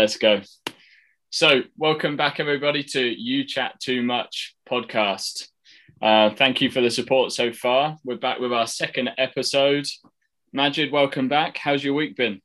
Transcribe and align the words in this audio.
let's 0.00 0.16
go. 0.16 0.40
So, 1.28 1.60
welcome 1.76 2.16
back, 2.16 2.40
everybody, 2.40 2.82
to 2.84 3.02
You 3.02 3.44
Chat 3.44 3.78
Too 3.80 4.02
Much 4.02 4.56
podcast. 4.66 5.48
Uh, 6.00 6.30
thank 6.30 6.62
you 6.62 6.70
for 6.70 6.80
the 6.80 6.90
support 6.90 7.32
so 7.32 7.52
far. 7.52 7.98
We're 8.02 8.16
back 8.16 8.40
with 8.40 8.50
our 8.50 8.66
second 8.66 9.10
episode. 9.18 9.86
Majid, 10.54 10.90
welcome 10.90 11.28
back. 11.28 11.58
How's 11.58 11.84
your 11.84 11.92
week 11.92 12.16
been? 12.16 12.40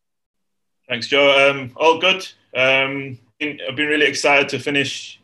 Thanks, 0.89 1.07
Joe. 1.07 1.49
Um, 1.49 1.71
all 1.77 1.98
good. 1.98 2.27
Um, 2.53 3.20
I've 3.41 3.77
been 3.77 3.87
really 3.87 4.05
excited 4.05 4.49
to 4.49 4.59
finish 4.59 5.21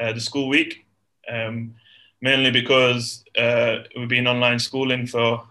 uh, 0.00 0.12
the 0.12 0.20
school 0.20 0.48
week, 0.48 0.84
um, 1.32 1.76
mainly 2.20 2.50
because 2.50 3.24
uh, 3.38 3.84
we've 3.96 4.08
been 4.08 4.26
online 4.26 4.58
schooling 4.58 5.06
for 5.06 5.44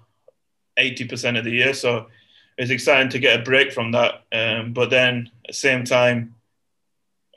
80% 0.77 1.37
of 1.37 1.45
the 1.45 1.51
year. 1.51 1.73
So 1.73 2.07
it's 2.57 2.71
exciting 2.71 3.09
to 3.09 3.19
get 3.19 3.39
a 3.39 3.43
break 3.43 3.71
from 3.71 3.91
that. 3.91 4.23
Um, 4.31 4.73
but 4.73 4.89
then 4.89 5.29
at 5.45 5.47
the 5.49 5.53
same 5.53 5.83
time, 5.83 6.35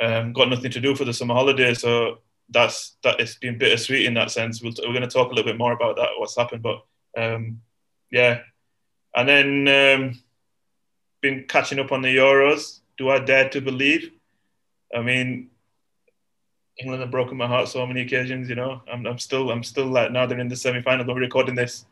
um, 0.01 0.33
got 0.33 0.49
nothing 0.49 0.71
to 0.71 0.81
do 0.81 0.95
for 0.95 1.05
the 1.05 1.13
summer 1.13 1.35
holiday. 1.35 1.75
So 1.75 2.19
that's 2.49 2.97
that. 3.03 3.21
It's 3.21 3.35
been 3.35 3.59
bittersweet 3.59 4.07
in 4.07 4.15
that 4.15 4.31
sense. 4.31 4.63
we 4.63 4.71
we 4.71 4.85
are 4.85 4.93
going 4.93 5.03
to 5.03 5.09
talk 5.09 5.31
a 5.31 5.35
little 5.35 5.51
bit 5.51 5.59
more 5.59 5.73
about 5.73 5.97
that, 5.97 6.09
what's 6.17 6.37
happened. 6.37 6.63
But 6.63 6.83
um, 7.17 7.61
yeah, 8.11 8.41
and 9.15 9.29
then 9.29 9.69
um, 9.69 10.23
been 11.21 11.45
catching 11.49 11.79
up 11.79 11.93
on 11.93 12.03
the 12.03 12.17
Euros. 12.17 12.81
Do 12.97 13.11
I 13.11 13.19
dare 13.19 13.49
to 13.51 13.61
believe? 13.61 14.11
I 14.95 15.01
mean, 15.01 15.51
England 16.79 17.03
have 17.03 17.11
broken 17.11 17.37
my 17.37 17.47
heart 17.47 17.69
so 17.69 17.87
many 17.87 18.01
occasions. 18.01 18.49
You 18.49 18.55
know, 18.57 18.83
I'm, 18.91 19.07
I'm 19.07 19.19
still 19.19 19.51
I'm 19.51 19.63
still 19.63 19.87
like 19.87 20.13
now 20.13 20.27
they're 20.27 20.41
in 20.41 20.49
the 20.49 20.57
semi 20.57 20.81
final. 20.81 21.07
We're 21.07 21.21
recording 21.21 21.55
this. 21.55 21.85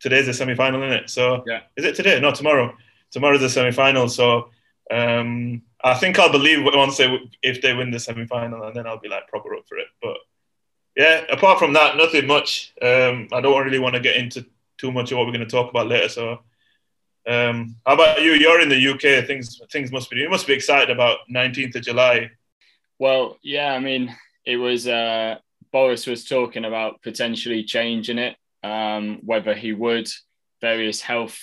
Today's 0.00 0.26
the 0.26 0.34
semi 0.34 0.54
final, 0.54 0.82
isn't 0.82 1.04
it? 1.04 1.10
So 1.10 1.42
yeah, 1.46 1.60
is 1.76 1.84
it 1.84 1.94
today? 1.94 2.20
No, 2.20 2.32
tomorrow. 2.32 2.76
Tomorrow's 3.10 3.40
the 3.40 3.48
semi 3.48 3.70
final. 3.70 4.08
So 4.08 4.50
um, 4.90 5.62
I 5.82 5.94
think 5.94 6.18
I'll 6.18 6.32
believe 6.32 6.64
once 6.64 6.96
they 6.96 7.18
if 7.42 7.62
they 7.62 7.74
win 7.74 7.90
the 7.90 8.00
semi 8.00 8.26
final, 8.26 8.64
and 8.64 8.76
then 8.76 8.86
I'll 8.86 9.00
be 9.00 9.08
like 9.08 9.28
proper 9.28 9.54
up 9.54 9.66
for 9.68 9.78
it. 9.78 9.88
But 10.02 10.16
yeah, 10.96 11.24
apart 11.30 11.58
from 11.58 11.74
that, 11.74 11.96
nothing 11.96 12.26
much. 12.26 12.72
Um, 12.80 13.28
I 13.32 13.40
don't 13.40 13.64
really 13.64 13.78
want 13.78 13.94
to 13.94 14.00
get 14.00 14.16
into 14.16 14.46
too 14.78 14.90
much 14.90 15.12
of 15.12 15.18
what 15.18 15.26
we're 15.26 15.32
going 15.32 15.46
to 15.46 15.50
talk 15.50 15.70
about 15.70 15.88
later. 15.88 16.08
So, 16.08 16.40
um, 17.26 17.76
how 17.86 17.94
about 17.94 18.22
you? 18.22 18.32
You're 18.32 18.60
in 18.60 18.68
the 18.68 18.88
UK. 18.88 19.26
Things 19.26 19.60
things 19.70 19.92
must 19.92 20.10
be 20.10 20.16
you 20.16 20.30
must 20.30 20.46
be 20.46 20.54
excited 20.54 20.90
about 20.90 21.18
19th 21.30 21.76
of 21.76 21.82
July. 21.82 22.30
Well, 22.98 23.38
yeah. 23.42 23.72
I 23.72 23.78
mean, 23.78 24.14
it 24.44 24.56
was 24.56 24.88
uh, 24.88 25.36
Boris 25.70 26.06
was 26.06 26.24
talking 26.24 26.64
about 26.64 27.02
potentially 27.02 27.62
changing 27.64 28.18
it, 28.18 28.36
um, 28.62 29.20
whether 29.22 29.54
he 29.54 29.72
would. 29.72 30.08
Various 30.60 31.00
health 31.00 31.38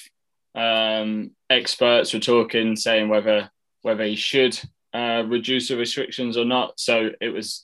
um, 0.55 1.31
experts 1.49 2.13
were 2.13 2.19
talking, 2.19 2.75
saying 2.75 3.09
whether 3.09 3.49
whether 3.81 4.05
he 4.05 4.15
should 4.15 4.59
uh, 4.93 5.23
reduce 5.27 5.67
the 5.67 5.77
restrictions 5.77 6.37
or 6.37 6.45
not. 6.45 6.79
So 6.79 7.11
it 7.21 7.29
was 7.29 7.63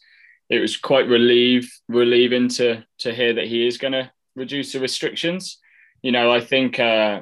it 0.50 0.60
was 0.60 0.78
quite 0.78 1.08
relieve 1.08 1.72
relieving 1.88 2.50
to 2.50 2.84
to 3.00 3.14
hear 3.14 3.34
that 3.34 3.48
he 3.48 3.68
is 3.68 3.78
going 3.78 3.94
to 3.94 4.12
reduce 4.36 4.74
the 4.74 4.80
restrictions. 4.80 5.60
You 6.02 6.12
know, 6.12 6.32
I 6.32 6.42
think 6.42 6.80
uh, 6.80 7.22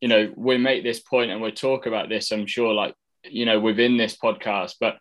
you 0.00 0.08
know 0.08 0.32
we 0.36 0.56
make 0.58 0.82
this 0.82 1.00
point 1.00 1.30
and 1.30 1.42
we 1.42 1.52
talk 1.52 1.86
about 1.86 2.08
this. 2.08 2.30
I'm 2.30 2.46
sure, 2.46 2.72
like 2.72 2.94
you 3.24 3.44
know, 3.44 3.60
within 3.60 3.96
this 3.96 4.16
podcast, 4.16 4.74
but 4.80 4.98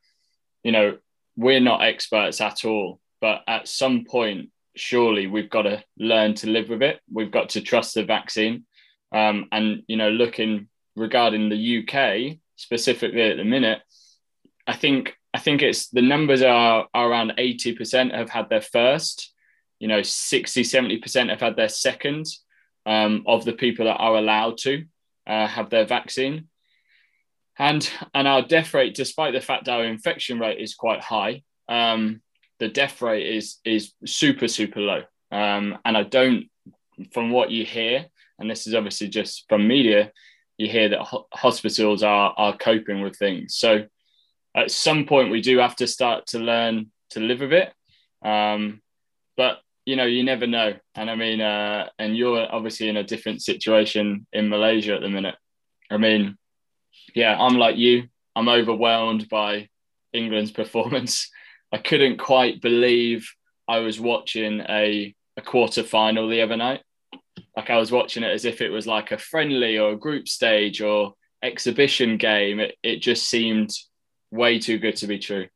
you 0.64 0.72
know, 0.72 0.98
we're 1.38 1.60
not 1.60 1.84
experts 1.84 2.42
at 2.42 2.66
all. 2.66 3.00
But 3.22 3.42
at 3.48 3.68
some 3.68 4.06
point, 4.06 4.50
surely 4.76 5.28
we've 5.28 5.50
got 5.50 5.64
to 5.64 5.84
learn 5.98 6.34
to 6.36 6.50
live 6.50 6.70
with 6.70 6.82
it. 6.82 7.00
We've 7.12 7.32
got 7.32 7.50
to 7.50 7.62
trust 7.62 7.96
the 7.96 8.04
vaccine. 8.04 8.66
Um, 9.12 9.48
and 9.52 9.84
you 9.88 9.98
know, 9.98 10.10
looking 10.10 10.68
regarding 10.96 11.50
the 11.50 11.80
UK 11.80 12.38
specifically 12.56 13.32
at 13.32 13.38
the 13.38 13.44
minute, 13.44 13.82
I 14.68 14.76
think 14.76 15.16
I 15.34 15.40
think 15.40 15.62
it's 15.62 15.90
the 15.90 16.02
numbers 16.02 16.42
are, 16.42 16.88
are 16.94 17.10
around 17.10 17.34
80% 17.38 18.16
have 18.16 18.30
had 18.30 18.50
their 18.50 18.62
first, 18.62 19.34
you 19.80 19.88
know, 19.88 20.02
60, 20.02 20.64
70% 20.64 21.30
have 21.30 21.40
had 21.40 21.56
their 21.56 21.70
second 21.70 22.26
um, 22.86 23.24
of 23.28 23.46
the 23.46 23.54
people 23.54 23.86
that 23.86 23.98
are 23.98 24.16
allowed 24.16 24.58
to 24.60 24.86
uh, 25.28 25.48
have 25.48 25.70
their 25.70 25.86
vaccine. 25.86 26.48
And, 27.60 27.88
and 28.14 28.28
our 28.28 28.42
death 28.42 28.74
rate, 28.74 28.96
despite 28.96 29.34
the 29.34 29.42
fact 29.42 29.70
our 29.70 29.84
infection 29.84 30.40
rate 30.40 30.60
is 30.60 30.74
quite 30.74 31.02
high, 31.02 31.44
um, 31.68 32.22
the 32.60 32.68
death 32.68 33.02
rate 33.02 33.26
is, 33.26 33.58
is 33.66 33.94
super, 34.06 34.48
super 34.48 34.80
low. 34.80 35.04
Um, 35.32 35.78
and 35.86 35.98
I 35.98 36.04
don't, 36.04 36.50
from 37.14 37.32
what 37.32 37.52
you 37.52 37.66
hear, 37.66 38.06
and 38.40 38.50
this 38.50 38.68
is 38.68 38.76
obviously 38.76 39.08
just 39.10 39.46
from 39.50 39.68
media, 39.68 40.12
you 40.58 40.68
hear 40.68 40.90
that 40.90 41.00
ho- 41.00 41.28
hospitals 41.34 42.04
are 42.04 42.34
are 42.38 42.56
coping 42.56 43.02
with 43.02 43.18
things. 43.18 43.56
So 43.56 43.86
at 44.56 44.72
some 44.72 45.06
point, 45.06 45.32
we 45.32 45.42
do 45.42 45.58
have 45.60 45.76
to 45.78 45.88
start 45.88 46.28
to 46.28 46.40
learn 46.40 46.92
to 47.12 47.20
live 47.20 47.40
with 47.40 47.54
it. 47.54 47.74
Um, 48.22 48.82
but 49.38 49.60
you 49.86 49.96
know, 49.96 50.06
you 50.06 50.24
never 50.24 50.46
know. 50.46 50.74
And 50.96 51.10
I 51.10 51.16
mean, 51.16 51.42
uh, 51.42 51.88
and 51.98 52.16
you're 52.16 52.46
obviously 52.54 52.90
in 52.90 52.98
a 52.98 53.04
different 53.04 53.42
situation 53.42 54.28
in 54.34 54.50
Malaysia 54.50 54.96
at 54.96 55.02
the 55.02 55.10
minute. 55.10 55.36
I 55.90 55.98
mean, 55.98 56.38
yeah, 57.16 57.38
I'm 57.40 57.58
like 57.58 57.78
you. 57.78 58.10
I'm 58.36 58.50
overwhelmed 58.50 59.30
by 59.30 59.70
England's 60.14 60.52
performance. 60.62 61.32
I 61.72 61.78
couldn't 61.78 62.18
quite 62.18 62.62
believe 62.62 63.32
I 63.68 63.80
was 63.80 64.00
watching 64.00 64.62
a, 64.62 65.16
a 65.38 65.42
quarter 65.42 65.84
final 65.84 66.28
the 66.28 66.42
other 66.42 66.58
night 66.58 66.82
like 67.56 67.70
I 67.70 67.78
was 67.78 67.92
watching 67.92 68.24
it 68.24 68.32
as 68.32 68.46
if 68.46 68.62
it 68.62 68.70
was 68.70 68.88
like 68.88 69.12
a 69.12 69.18
friendly 69.18 69.78
or 69.78 69.92
a 69.92 69.98
group 69.98 70.28
stage 70.28 70.82
or 70.82 71.14
exhibition 71.44 72.18
game. 72.18 72.60
It, 72.60 72.78
it 72.84 73.02
just 73.02 73.28
seemed 73.28 73.72
way 74.32 74.60
too 74.60 74.78
good 74.78 74.96
to 74.98 75.08
be 75.08 75.20
true. 75.20 75.48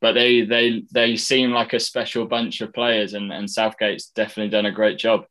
But 0.00 0.12
they 0.12 0.42
they 0.42 0.84
they 0.92 1.16
seem 1.16 1.50
like 1.52 1.72
a 1.72 1.80
special 1.80 2.26
bunch 2.26 2.60
of 2.60 2.72
players, 2.72 3.14
and, 3.14 3.32
and 3.32 3.48
Southgate's 3.48 4.06
definitely 4.08 4.50
done 4.50 4.66
a 4.66 4.72
great 4.72 4.98
job. 4.98 5.24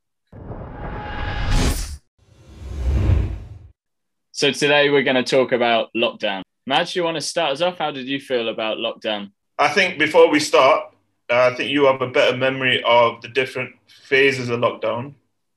So 4.33 4.51
today 4.51 4.89
we're 4.89 5.03
going 5.03 5.23
to 5.23 5.23
talk 5.23 5.51
about 5.51 5.89
lockdown. 5.95 6.41
Madge, 6.65 6.95
you 6.95 7.03
want 7.03 7.15
to 7.15 7.21
start 7.21 7.51
us 7.51 7.61
off? 7.61 7.77
How 7.77 7.91
did 7.91 8.07
you 8.07 8.19
feel 8.19 8.47
about 8.47 8.77
lockdown? 8.77 9.31
I 9.61 9.67
think 9.67 9.99
before 9.99 10.27
we 10.27 10.39
start, 10.39 10.91
uh, 11.29 11.51
I 11.51 11.55
think 11.55 11.69
you 11.69 11.85
have 11.85 12.01
a 12.01 12.07
better 12.07 12.35
memory 12.35 12.81
of 12.83 13.21
the 13.21 13.27
different 13.27 13.75
phases 13.87 14.49
of 14.49 14.59
lockdown. 14.59 15.13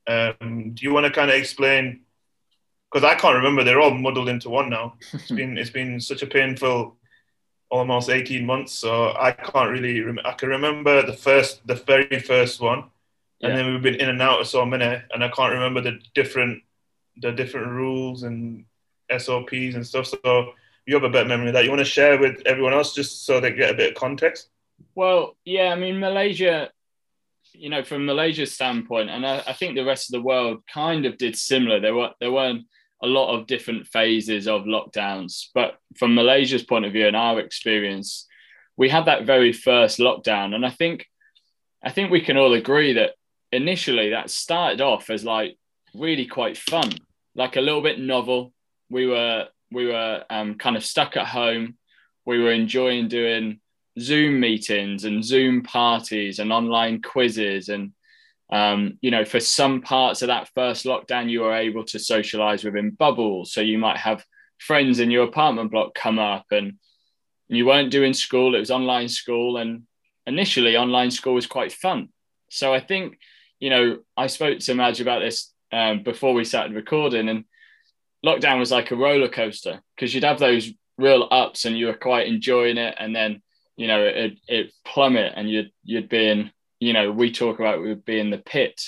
Um, 0.07 0.73
do 0.75 0.85
you 0.85 0.93
want 0.93 1.07
to 1.07 1.11
kind 1.11 1.31
of 1.31 1.37
explain? 1.37 2.01
Because 2.93 3.03
I 3.03 3.15
can't 3.15 3.37
remember; 3.37 3.65
they're 3.65 3.81
all 3.81 3.95
muddled 3.95 4.29
into 4.29 4.51
one 4.51 4.69
now. 4.69 4.97
It's 5.15 5.31
been 5.31 5.57
it's 5.57 5.71
been 5.71 6.01
such 6.01 6.23
a 6.23 6.27
painful 6.27 6.97
almost 7.71 8.11
18 8.11 8.45
months, 8.45 8.75
so 8.75 9.15
I 9.19 9.33
can't 9.33 9.71
really. 9.71 10.03
Rem- 10.03 10.27
I 10.27 10.33
can 10.33 10.51
remember 10.51 11.01
the 11.01 11.17
first, 11.17 11.67
the 11.67 11.77
very 11.77 12.21
first 12.21 12.61
one, 12.61 12.81
and 13.41 13.53
yeah. 13.53 13.57
then 13.57 13.73
we've 13.73 13.83
been 13.83 14.03
in 14.03 14.11
and 14.11 14.21
out 14.21 14.43
of 14.43 14.49
so 14.49 14.67
many, 14.67 15.01
and 15.15 15.25
I 15.25 15.29
can't 15.29 15.55
remember 15.55 15.81
the 15.81 15.99
different 16.15 16.63
the 17.23 17.33
different 17.33 17.69
rules 17.69 18.23
and 18.23 18.67
SOPs 19.17 19.77
and 19.77 19.87
stuff. 19.87 20.09
So 20.09 20.53
you 20.87 20.95
have 20.95 21.05
a 21.05 21.11
better 21.11 21.29
memory 21.29 21.51
that. 21.51 21.65
You 21.65 21.71
want 21.71 21.81
to 21.81 21.85
share 21.85 22.19
with 22.19 22.43
everyone 22.47 22.73
else 22.73 22.95
just 22.95 23.25
so 23.25 23.41
they 23.41 23.53
get 23.53 23.71
a 23.71 23.75
bit 23.75 23.91
of 23.91 23.97
context? 23.97 24.49
Well, 24.95 25.37
yeah, 25.45 25.73
I 25.73 25.77
mean 25.77 25.99
Malaysia 26.01 26.71
you 27.55 27.71
know, 27.71 27.85
from 27.85 28.05
Malaysia's 28.05 28.53
standpoint, 28.53 29.11
and 29.11 29.25
I, 29.25 29.43
I, 29.47 29.53
think 29.53 29.75
the 29.75 29.85
rest 29.85 30.09
of 30.09 30.15
the 30.15 30.27
world 30.27 30.63
kind 30.73 31.07
of 31.07 31.17
did 31.17 31.37
similar. 31.37 31.81
There 31.81 31.95
were 31.95 32.11
there 32.21 32.33
weren't 32.33 32.67
a 33.03 33.07
lot 33.07 33.35
of 33.35 33.47
different 33.47 33.87
phases 33.87 34.49
of 34.49 34.63
lockdowns, 34.63 35.47
but 35.55 35.79
from 35.97 36.15
Malaysia's 36.15 36.65
point 36.65 36.85
of 36.85 36.93
view 36.93 37.07
and 37.07 37.17
our 37.17 37.39
experience, 37.39 38.27
we 38.77 38.89
had 38.89 39.07
that 39.07 39.25
very 39.25 39.53
first 39.53 39.99
lockdown, 39.99 40.55
and 40.55 40.67
I 40.67 40.71
think 40.71 41.07
I 41.83 41.91
think 41.91 42.11
we 42.11 42.21
can 42.21 42.37
all 42.37 42.55
agree 42.55 42.95
that 42.95 43.13
initially 43.53 44.11
that 44.11 44.31
started 44.31 44.81
off 44.81 45.11
as 45.11 45.25
like 45.25 45.57
really 45.95 46.27
quite 46.27 46.59
fun, 46.59 46.91
like 47.35 47.57
a 47.57 47.61
little 47.61 47.83
bit 47.83 48.01
novel. 48.01 48.53
We 48.91 49.07
were 49.07 49.49
we 49.75 49.87
were 49.87 50.25
um, 50.31 50.55
kind 50.55 50.77
of 50.77 50.85
stuck 50.85 51.17
at 51.17 51.27
home. 51.27 51.77
We 52.25 52.41
were 52.43 52.53
enjoying 52.53 53.09
doing 53.09 53.61
Zoom 53.99 54.41
meetings 54.41 55.05
and 55.05 55.25
Zoom 55.25 55.63
parties 55.63 56.39
and 56.39 56.53
online 56.53 57.03
quizzes. 57.03 57.69
And, 57.69 57.93
um, 58.51 58.99
you 59.03 59.11
know, 59.11 59.25
for 59.25 59.41
some 59.41 59.83
parts 59.83 60.23
of 60.23 60.29
that 60.29 60.49
first 60.55 60.85
lockdown, 60.85 61.29
you 61.29 61.41
were 61.43 61.55
able 61.55 61.85
to 61.85 61.99
socialize 61.99 62.65
within 62.65 62.91
bubbles. 62.91 63.53
So 63.53 63.61
you 63.61 63.79
might 63.79 63.99
have 63.99 64.25
friends 64.59 65.01
in 65.01 65.11
your 65.11 65.25
apartment 65.25 65.71
block 65.71 65.95
come 65.95 66.19
up 66.19 66.47
and 66.51 66.75
you 67.49 67.67
weren't 67.67 67.91
doing 67.91 68.15
school, 68.15 68.55
it 68.55 68.61
was 68.61 68.71
online 68.71 69.09
school. 69.09 69.59
And 69.59 69.83
initially, 70.27 70.77
online 70.77 71.11
school 71.11 71.35
was 71.35 71.47
quite 71.47 71.73
fun. 71.73 72.09
So 72.51 72.73
I 72.73 72.81
think, 72.81 73.19
you 73.61 73.71
know, 73.71 73.99
I 74.17 74.29
spoke 74.29 74.59
to 74.61 74.75
Madge 74.75 75.01
about 75.01 75.21
this 75.21 75.53
um, 75.73 76.03
before 76.03 76.35
we 76.35 76.45
started 76.45 76.75
recording, 76.75 77.29
and 77.29 77.45
lockdown 78.25 78.59
was 78.59 78.71
like 78.71 78.91
a 78.91 78.97
roller 78.97 79.29
coaster 79.29 79.81
because 79.95 80.15
you'd 80.15 80.25
have 80.25 80.39
those 80.39 80.71
real 80.97 81.29
ups 81.31 81.65
and 81.65 81.77
you 81.77 81.87
were 81.87 81.95
quite 81.95 82.27
enjoying 82.27 82.79
it. 82.79 82.95
And 82.99 83.15
then 83.15 83.43
you 83.77 83.89
know, 83.89 84.05
it 84.05 84.39
it 84.47 84.73
plummet 84.85 85.33
and 85.37 85.51
you'd 85.51 85.73
you'd 85.83 86.09
be 86.09 86.29
in, 86.29 86.51
you 86.81 86.93
know, 86.93 87.11
we 87.11 87.33
talk 87.33 87.59
about 87.59 87.83
we'd 87.83 88.05
be 88.05 88.21
in 88.21 88.31
the 88.31 88.39
pit. 88.39 88.81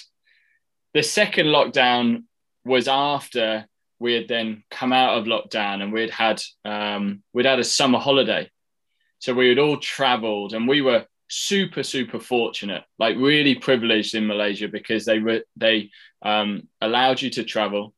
The 0.94 1.02
second 1.02 1.46
lockdown 1.46 2.24
was 2.64 2.88
after 2.88 3.66
we 3.98 4.14
had 4.14 4.28
then 4.28 4.62
come 4.70 4.92
out 4.92 5.18
of 5.18 5.24
lockdown 5.24 5.82
and 5.82 5.92
we'd 5.92 6.10
had 6.10 6.40
um, 6.64 7.22
we'd 7.32 7.46
had 7.46 7.58
a 7.58 7.64
summer 7.64 7.98
holiday, 7.98 8.50
so 9.18 9.34
we 9.34 9.48
had 9.48 9.58
all 9.58 9.78
travelled 9.78 10.54
and 10.54 10.68
we 10.68 10.80
were 10.80 11.04
super 11.28 11.82
super 11.82 12.20
fortunate, 12.20 12.84
like 12.98 13.16
really 13.16 13.56
privileged 13.56 14.14
in 14.14 14.26
Malaysia 14.26 14.68
because 14.68 15.04
they 15.04 15.18
were 15.18 15.42
they 15.56 15.90
um, 16.22 16.68
allowed 16.80 17.20
you 17.20 17.30
to 17.30 17.44
travel, 17.44 17.92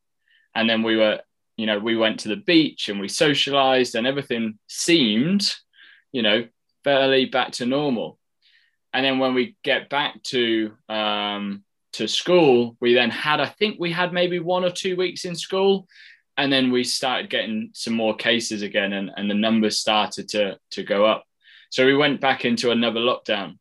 and 0.55 0.71
then 0.71 0.83
we 0.83 0.97
were 0.97 1.21
you 1.59 1.67
know 1.67 1.79
we 1.79 1.97
went 1.97 2.21
to 2.21 2.29
the 2.29 2.37
beach 2.37 2.89
and 2.89 2.99
we 2.99 3.09
socialized 3.09 3.95
and 3.95 4.07
everything 4.07 4.59
seemed 4.69 5.55
you 6.13 6.23
know 6.23 6.47
fairly 6.85 7.27
back 7.27 7.53
to 7.53 7.67
normal, 7.67 8.19
and 8.95 9.05
then 9.05 9.19
when 9.19 9.35
we 9.35 9.57
get 9.63 9.91
back 9.91 10.23
to 10.23 10.73
um, 10.89 11.65
to 11.99 12.09
school, 12.09 12.77
we 12.81 12.95
then 12.95 13.11
had, 13.11 13.41
I 13.41 13.47
think 13.47 13.79
we 13.79 13.91
had 13.91 14.13
maybe 14.13 14.39
one 14.39 14.65
or 14.65 14.71
two 14.71 14.97
weeks 14.97 15.25
in 15.25 15.35
school. 15.35 15.87
And 16.37 16.53
then 16.53 16.71
we 16.71 16.85
started 16.85 17.31
getting 17.31 17.71
some 17.75 17.95
more 17.95 18.15
cases 18.15 18.63
again, 18.63 18.93
and, 18.93 19.11
and 19.17 19.29
the 19.29 19.35
numbers 19.35 19.81
started 19.81 20.29
to, 20.31 20.59
to 20.71 20.85
go 20.85 21.05
up. 21.05 21.25
So 21.71 21.85
we 21.85 21.97
went 21.97 22.21
back 22.21 22.45
into 22.45 22.71
another 22.71 23.01
lockdown. 23.01 23.59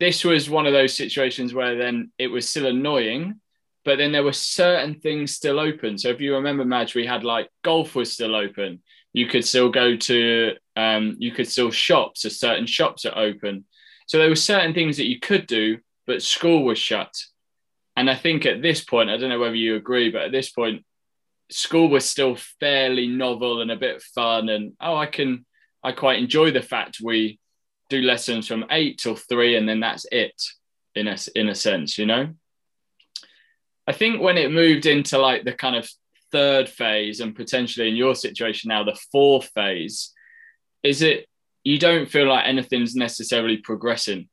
This 0.00 0.24
was 0.24 0.50
one 0.50 0.66
of 0.66 0.72
those 0.72 0.96
situations 0.96 1.54
where 1.54 1.76
then 1.76 2.10
it 2.18 2.26
was 2.26 2.48
still 2.48 2.66
annoying, 2.66 3.40
but 3.84 3.98
then 3.98 4.12
there 4.12 4.22
were 4.22 4.32
certain 4.32 4.94
things 5.00 5.34
still 5.34 5.58
open. 5.58 5.98
So 5.98 6.08
if 6.08 6.20
you 6.20 6.34
remember, 6.34 6.64
Madge, 6.64 6.94
we 6.94 7.06
had 7.06 7.24
like 7.24 7.48
golf 7.62 7.94
was 7.94 8.12
still 8.12 8.34
open. 8.34 8.82
You 9.12 9.26
could 9.26 9.44
still 9.44 9.68
go 9.68 9.96
to, 9.96 10.54
um, 10.76 11.16
you 11.18 11.32
could 11.32 11.48
still 11.48 11.70
shop. 11.70 12.16
So 12.16 12.28
certain 12.28 12.66
shops 12.66 13.04
are 13.04 13.18
open. 13.18 13.64
So 14.06 14.18
there 14.18 14.28
were 14.28 14.36
certain 14.36 14.72
things 14.72 14.96
that 14.96 15.08
you 15.08 15.20
could 15.20 15.46
do, 15.46 15.78
but 16.06 16.22
school 16.22 16.64
was 16.64 16.78
shut. 16.78 17.12
And 17.96 18.08
I 18.08 18.14
think 18.14 18.46
at 18.46 18.62
this 18.62 18.82
point, 18.82 19.10
I 19.10 19.16
don't 19.16 19.28
know 19.28 19.38
whether 19.38 19.54
you 19.54 19.76
agree, 19.76 20.10
but 20.10 20.22
at 20.22 20.32
this 20.32 20.50
point, 20.50 20.84
school 21.50 21.88
was 21.88 22.04
still 22.04 22.36
fairly 22.60 23.06
novel 23.06 23.60
and 23.60 23.70
a 23.70 23.76
bit 23.76 24.02
fun. 24.02 24.48
And 24.48 24.72
oh, 24.80 24.96
I 24.96 25.06
can, 25.06 25.44
I 25.82 25.92
quite 25.92 26.18
enjoy 26.18 26.52
the 26.52 26.62
fact 26.62 27.00
we 27.02 27.38
do 27.90 28.00
lessons 28.00 28.48
from 28.48 28.64
eight 28.70 28.98
till 28.98 29.16
three, 29.16 29.56
and 29.56 29.68
then 29.68 29.80
that's 29.80 30.06
it, 30.10 30.40
in 30.94 31.08
a 31.08 31.16
in 31.34 31.50
a 31.50 31.54
sense, 31.54 31.98
you 31.98 32.06
know. 32.06 32.30
I 33.86 33.92
think 33.92 34.20
when 34.20 34.38
it 34.38 34.52
moved 34.52 34.86
into 34.86 35.18
like 35.18 35.44
the 35.44 35.52
kind 35.52 35.76
of 35.76 35.88
third 36.30 36.68
phase, 36.68 37.20
and 37.20 37.34
potentially 37.34 37.88
in 37.88 37.96
your 37.96 38.14
situation 38.14 38.68
now, 38.68 38.84
the 38.84 38.98
fourth 39.10 39.50
phase, 39.54 40.12
is 40.82 41.02
it 41.02 41.26
you 41.64 41.78
don't 41.78 42.10
feel 42.10 42.26
like 42.26 42.46
anything's 42.46 42.96
necessarily 42.96 43.58
progressing. 43.58 44.28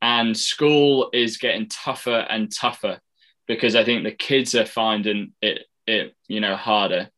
And 0.00 0.36
school 0.36 1.08
is 1.12 1.38
getting 1.38 1.68
tougher 1.68 2.26
and 2.28 2.52
tougher 2.54 3.00
because 3.46 3.74
I 3.74 3.84
think 3.84 4.04
the 4.04 4.12
kids 4.12 4.54
are 4.54 4.66
finding 4.66 5.32
it 5.40 5.66
it 5.86 6.14
you 6.28 6.40
know 6.40 6.56
harder, 6.56 7.08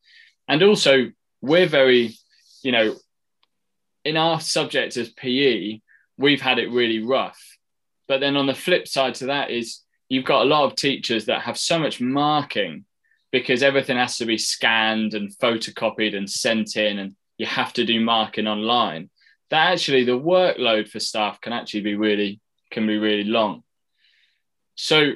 and 0.49 0.63
also 0.63 1.11
we're 1.41 1.67
very 1.67 2.15
you 2.63 2.73
know 2.73 2.95
in 4.05 4.17
our 4.17 4.41
subject 4.41 4.97
as 4.97 5.09
PE 5.11 5.81
we've 6.19 6.41
had 6.41 6.59
it 6.59 6.71
really 6.71 7.01
rough, 7.01 7.41
but 8.09 8.21
then 8.21 8.37
on 8.37 8.47
the 8.47 8.55
flip 8.55 8.87
side 8.89 9.15
to 9.17 9.27
that 9.27 9.51
is 9.51 9.81
you've 10.09 10.25
got 10.25 10.43
a 10.43 10.49
lot 10.49 10.65
of 10.65 10.77
teachers 10.77 11.27
that 11.27 11.43
have 11.43 11.59
so 11.59 11.79
much 11.79 12.01
marking 12.01 12.85
because 13.33 13.63
everything 13.63 13.97
has 13.97 14.17
to 14.19 14.27
be 14.27 14.39
scanned 14.39 15.15
and 15.15 15.37
photocopied 15.39 16.17
and 16.17 16.31
sent 16.31 16.77
in 16.77 16.99
and 16.99 17.17
you 17.39 17.47
have 17.47 17.73
to 17.73 17.85
do 17.85 18.01
marking 18.01 18.47
online 18.47 19.11
that 19.51 19.73
actually 19.73 20.05
the 20.05 20.19
workload 20.19 20.89
for 20.89 21.01
staff 21.01 21.41
can 21.41 21.53
actually 21.53 21.83
be 21.83 21.95
really 21.95 22.41
can 22.71 22.87
be 22.87 22.99
really 22.99 23.25
long. 23.25 23.63
So 24.75 25.13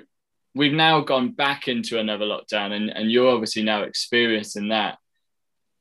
we've 0.54 0.72
now 0.72 1.00
gone 1.00 1.32
back 1.32 1.68
into 1.68 1.98
another 1.98 2.24
lockdown, 2.24 2.72
and, 2.72 2.90
and 2.90 3.10
you're 3.10 3.30
obviously 3.30 3.62
now 3.62 3.82
experiencing 3.82 4.68
that. 4.68 4.98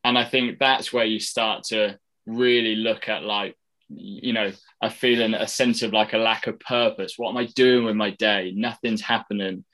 And 0.03 0.17
I 0.17 0.25
think 0.25 0.59
that's 0.59 0.91
where 0.91 1.05
you 1.05 1.19
start 1.19 1.63
to 1.65 1.99
really 2.25 2.75
look 2.75 3.07
at 3.07 3.23
like, 3.23 3.55
you 3.89 4.33
know, 4.33 4.51
a 4.81 4.89
feeling, 4.89 5.33
a 5.33 5.47
sense 5.47 5.81
of 5.81 5.93
like 5.93 6.13
a 6.13 6.17
lack 6.17 6.47
of 6.47 6.59
purpose. 6.59 7.15
What 7.17 7.31
am 7.31 7.37
I 7.37 7.45
doing 7.45 7.85
with 7.85 7.95
my 7.95 8.11
day? 8.11 8.53
Nothing's 8.55 9.01
happening. 9.01 9.65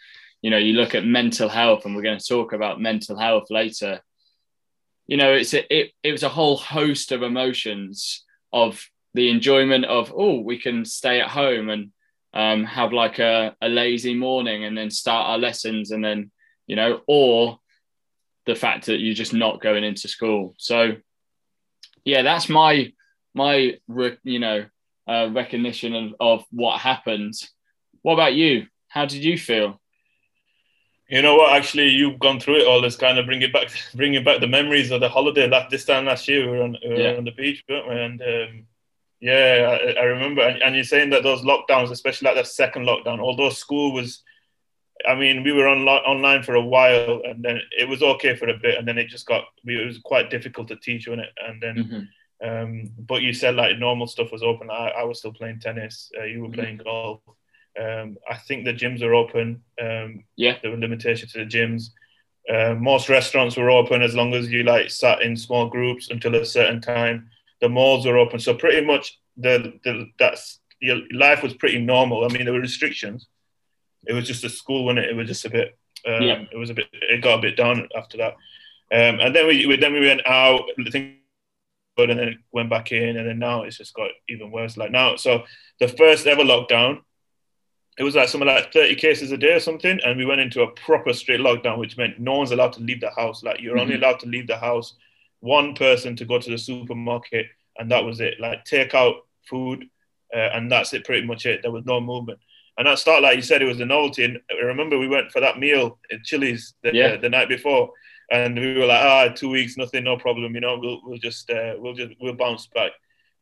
You 0.41 0.51
know, 0.51 0.57
you 0.57 0.73
look 0.73 0.95
at 0.95 1.05
mental 1.05 1.49
health, 1.49 1.85
and 1.85 1.95
we're 1.95 2.01
going 2.01 2.19
to 2.19 2.25
talk 2.25 2.53
about 2.53 2.81
mental 2.81 3.17
health 3.17 3.49
later. 3.49 3.99
You 5.07 5.17
know, 5.17 5.33
it's 5.33 5.53
a, 5.53 5.73
it, 5.75 5.91
it 6.01 6.11
was 6.11 6.23
a 6.23 6.29
whole 6.29 6.57
host 6.57 7.11
of 7.11 7.23
emotions 7.23 8.23
of 8.53 8.81
the 9.15 9.29
enjoyment 9.29 9.85
of 9.85 10.13
oh 10.15 10.41
we 10.41 10.59
can 10.59 10.85
stay 10.85 11.21
at 11.21 11.29
home 11.29 11.69
and 11.69 11.91
um, 12.33 12.65
have 12.65 12.91
like 12.91 13.17
a, 13.17 13.55
a 13.61 13.69
lazy 13.69 14.13
morning 14.13 14.65
and 14.65 14.77
then 14.77 14.91
start 14.91 15.29
our 15.29 15.37
lessons 15.37 15.91
and 15.91 16.03
then 16.03 16.31
you 16.67 16.75
know 16.75 16.99
or 17.07 17.57
the 18.45 18.55
fact 18.55 18.87
that 18.87 18.99
you're 18.99 19.15
just 19.15 19.33
not 19.33 19.61
going 19.61 19.85
into 19.85 20.09
school 20.09 20.53
so 20.57 20.95
yeah 22.03 22.21
that's 22.21 22.49
my 22.49 22.91
my 23.35 23.77
you 24.23 24.39
know 24.39 24.65
uh, 25.07 25.29
recognition 25.31 25.93
of, 25.93 26.15
of 26.19 26.45
what 26.51 26.79
happened 26.79 27.33
what 28.01 28.13
about 28.13 28.33
you 28.33 28.65
how 28.87 29.05
did 29.05 29.23
you 29.23 29.37
feel 29.37 29.79
you 31.07 31.21
know 31.21 31.35
what? 31.35 31.53
Actually, 31.53 31.89
you've 31.89 32.19
gone 32.19 32.39
through 32.39 32.61
it 32.61 32.67
all. 32.67 32.81
Let's 32.81 32.95
kind 32.95 33.19
of 33.19 33.25
bring 33.25 33.41
it 33.41 33.53
back, 33.53 33.69
bringing 33.95 34.23
back 34.23 34.39
the 34.39 34.47
memories 34.47 34.91
of 34.91 35.01
the 35.01 35.09
holiday. 35.09 35.47
That 35.47 35.69
this 35.69 35.85
time 35.85 36.05
last 36.05 36.27
year, 36.27 36.49
we 36.49 36.57
were 36.57 36.63
on, 36.63 36.77
we 36.83 36.89
were 36.89 36.95
yeah. 36.95 37.17
on 37.17 37.25
the 37.25 37.31
beach, 37.31 37.63
weren't 37.69 37.87
we? 37.87 38.01
And 38.01 38.21
um, 38.21 38.65
yeah, 39.19 39.77
I, 39.79 40.01
I 40.01 40.03
remember. 40.05 40.41
And, 40.41 40.61
and, 40.63 40.75
you're 40.75 40.83
saying 40.83 41.11
that 41.11 41.23
those 41.23 41.41
lockdowns, 41.41 41.91
especially 41.91 42.27
like 42.27 42.37
the 42.37 42.49
second 42.49 42.87
lockdown, 42.87 43.19
although 43.19 43.49
school 43.49 43.93
was, 43.93 44.23
I 45.07 45.13
mean, 45.13 45.43
we 45.43 45.51
were 45.51 45.67
on 45.67 45.87
online 45.87 46.41
for 46.41 46.55
a 46.55 46.61
while, 46.61 47.21
and 47.23 47.43
then 47.43 47.61
it 47.77 47.87
was 47.87 48.01
okay 48.01 48.35
for 48.35 48.47
a 48.47 48.57
bit, 48.57 48.77
and 48.77 48.87
then 48.87 48.97
it 48.97 49.07
just 49.07 49.27
got, 49.27 49.43
it 49.63 49.85
was 49.85 49.99
quite 49.99 50.31
difficult 50.31 50.67
to 50.69 50.75
teach 50.75 51.07
on 51.07 51.19
it, 51.19 51.29
and 51.45 51.61
then. 51.61 51.75
Mm-hmm. 51.75 51.99
Um, 52.43 52.91
but 52.97 53.21
you 53.21 53.33
said 53.33 53.55
like 53.55 53.77
normal 53.77 54.07
stuff 54.07 54.31
was 54.31 54.43
open. 54.43 54.69
I, 54.69 54.89
I 54.89 55.03
was 55.03 55.19
still 55.19 55.33
playing 55.33 55.59
tennis. 55.59 56.11
Uh, 56.17 56.23
you 56.23 56.41
were 56.41 56.47
mm-hmm. 56.47 56.59
playing 56.59 56.77
golf. 56.77 57.21
Um, 57.79 58.17
I 58.29 58.35
think 58.35 58.65
the 58.65 58.73
gyms 58.73 59.01
are 59.01 59.13
open. 59.13 59.61
Um, 59.81 60.23
yeah, 60.35 60.57
there 60.61 60.71
were 60.71 60.77
limitations 60.77 61.33
to 61.33 61.39
the 61.39 61.45
gyms. 61.45 61.89
Uh, 62.49 62.75
most 62.75 63.09
restaurants 63.09 63.57
were 63.57 63.71
open 63.71 64.01
as 64.01 64.15
long 64.15 64.33
as 64.33 64.51
you 64.51 64.63
like 64.63 64.89
sat 64.89 65.21
in 65.21 65.35
small 65.35 65.67
groups 65.67 66.09
until 66.11 66.35
a 66.35 66.45
certain 66.45 66.79
time 66.79 67.29
the 67.61 67.69
malls 67.69 68.05
were 68.05 68.17
open. 68.17 68.39
So 68.39 68.53
pretty 68.53 68.85
much 68.85 69.19
the, 69.37 69.79
the 69.83 70.09
that's 70.19 70.59
your 70.79 70.99
life 71.11 71.41
was 71.41 71.53
pretty 71.53 71.79
normal. 71.79 72.23
I 72.23 72.27
mean, 72.29 72.45
there 72.45 72.53
were 72.53 72.59
restrictions. 72.59 73.27
It 74.05 74.13
was 74.13 74.27
just 74.27 74.43
a 74.43 74.49
school 74.49 74.85
when 74.85 74.97
it, 74.97 75.09
it 75.09 75.15
was 75.15 75.27
just 75.27 75.45
a 75.45 75.49
bit. 75.49 75.77
Um, 76.05 76.21
yeah. 76.21 76.43
It 76.51 76.57
was 76.57 76.69
a 76.69 76.73
bit. 76.73 76.87
It 76.93 77.21
got 77.21 77.39
a 77.39 77.41
bit 77.41 77.57
down 77.57 77.89
after 77.97 78.17
that, 78.17 78.33
um, 78.91 79.19
and 79.19 79.35
then 79.35 79.47
we, 79.47 79.65
we 79.65 79.75
then 79.77 79.93
we 79.93 80.01
went 80.01 80.21
out. 80.27 80.63
But 81.95 82.09
and 82.09 82.19
then 82.19 82.27
it 82.29 82.37
went 82.51 82.69
back 82.69 82.91
in, 82.91 83.17
and 83.17 83.27
then 83.27 83.39
now 83.39 83.63
it's 83.63 83.77
just 83.77 83.93
got 83.93 84.09
even 84.29 84.51
worse. 84.51 84.77
Like 84.77 84.91
now, 84.91 85.15
so 85.15 85.43
the 85.79 85.87
first 85.87 86.27
ever 86.27 86.43
lockdown, 86.43 87.01
it 87.97 88.03
was 88.03 88.15
like 88.15 88.29
something 88.29 88.47
like 88.47 88.73
30 88.73 88.95
cases 88.95 89.31
a 89.31 89.37
day 89.37 89.53
or 89.53 89.59
something, 89.59 89.99
and 90.03 90.17
we 90.17 90.25
went 90.25 90.41
into 90.41 90.61
a 90.61 90.71
proper 90.71 91.13
straight 91.13 91.39
lockdown, 91.39 91.77
which 91.77 91.97
meant 91.97 92.19
no 92.19 92.37
one's 92.37 92.51
allowed 92.51 92.73
to 92.73 92.81
leave 92.81 93.01
the 93.01 93.11
house. 93.11 93.43
Like 93.43 93.61
you're 93.61 93.73
mm-hmm. 93.73 93.81
only 93.81 93.95
allowed 93.95 94.19
to 94.21 94.27
leave 94.27 94.47
the 94.47 94.57
house 94.57 94.95
one 95.39 95.75
person 95.75 96.15
to 96.15 96.25
go 96.25 96.39
to 96.39 96.49
the 96.49 96.57
supermarket, 96.57 97.47
and 97.77 97.91
that 97.91 98.03
was 98.03 98.19
it. 98.19 98.39
Like 98.39 98.65
take 98.65 98.93
out 98.93 99.15
food, 99.49 99.85
uh, 100.33 100.49
and 100.53 100.71
that's 100.71 100.93
it. 100.93 101.05
Pretty 101.05 101.25
much 101.25 101.45
it. 101.45 101.61
There 101.61 101.71
was 101.71 101.85
no 101.85 102.01
movement. 102.01 102.39
And 102.77 102.87
that 102.87 102.99
start, 102.99 103.21
like 103.21 103.37
you 103.37 103.41
said, 103.41 103.61
it 103.61 103.67
was 103.67 103.79
a 103.79 103.85
novelty. 103.85 104.25
And 104.25 104.39
I 104.51 104.65
remember 104.65 104.99
we 104.99 105.07
went 105.07 105.31
for 105.31 105.39
that 105.39 105.59
meal 105.59 105.97
at 106.11 106.23
Chili's 106.23 106.73
the, 106.83 106.93
yeah. 106.93 107.05
uh, 107.05 107.21
the 107.21 107.29
night 107.29 107.47
before, 107.47 107.91
and 108.31 108.57
we 108.57 108.77
were 108.77 108.85
like, 108.85 109.01
ah, 109.01 109.27
two 109.29 109.49
weeks, 109.49 109.77
nothing, 109.77 110.03
no 110.03 110.17
problem. 110.17 110.55
You 110.55 110.61
know, 110.61 110.77
we'll 110.79 111.01
we'll 111.03 111.17
just 111.17 111.49
uh, 111.49 111.73
we'll 111.77 111.93
just 111.93 112.13
we'll 112.19 112.33
bounce 112.33 112.67
back. 112.67 112.91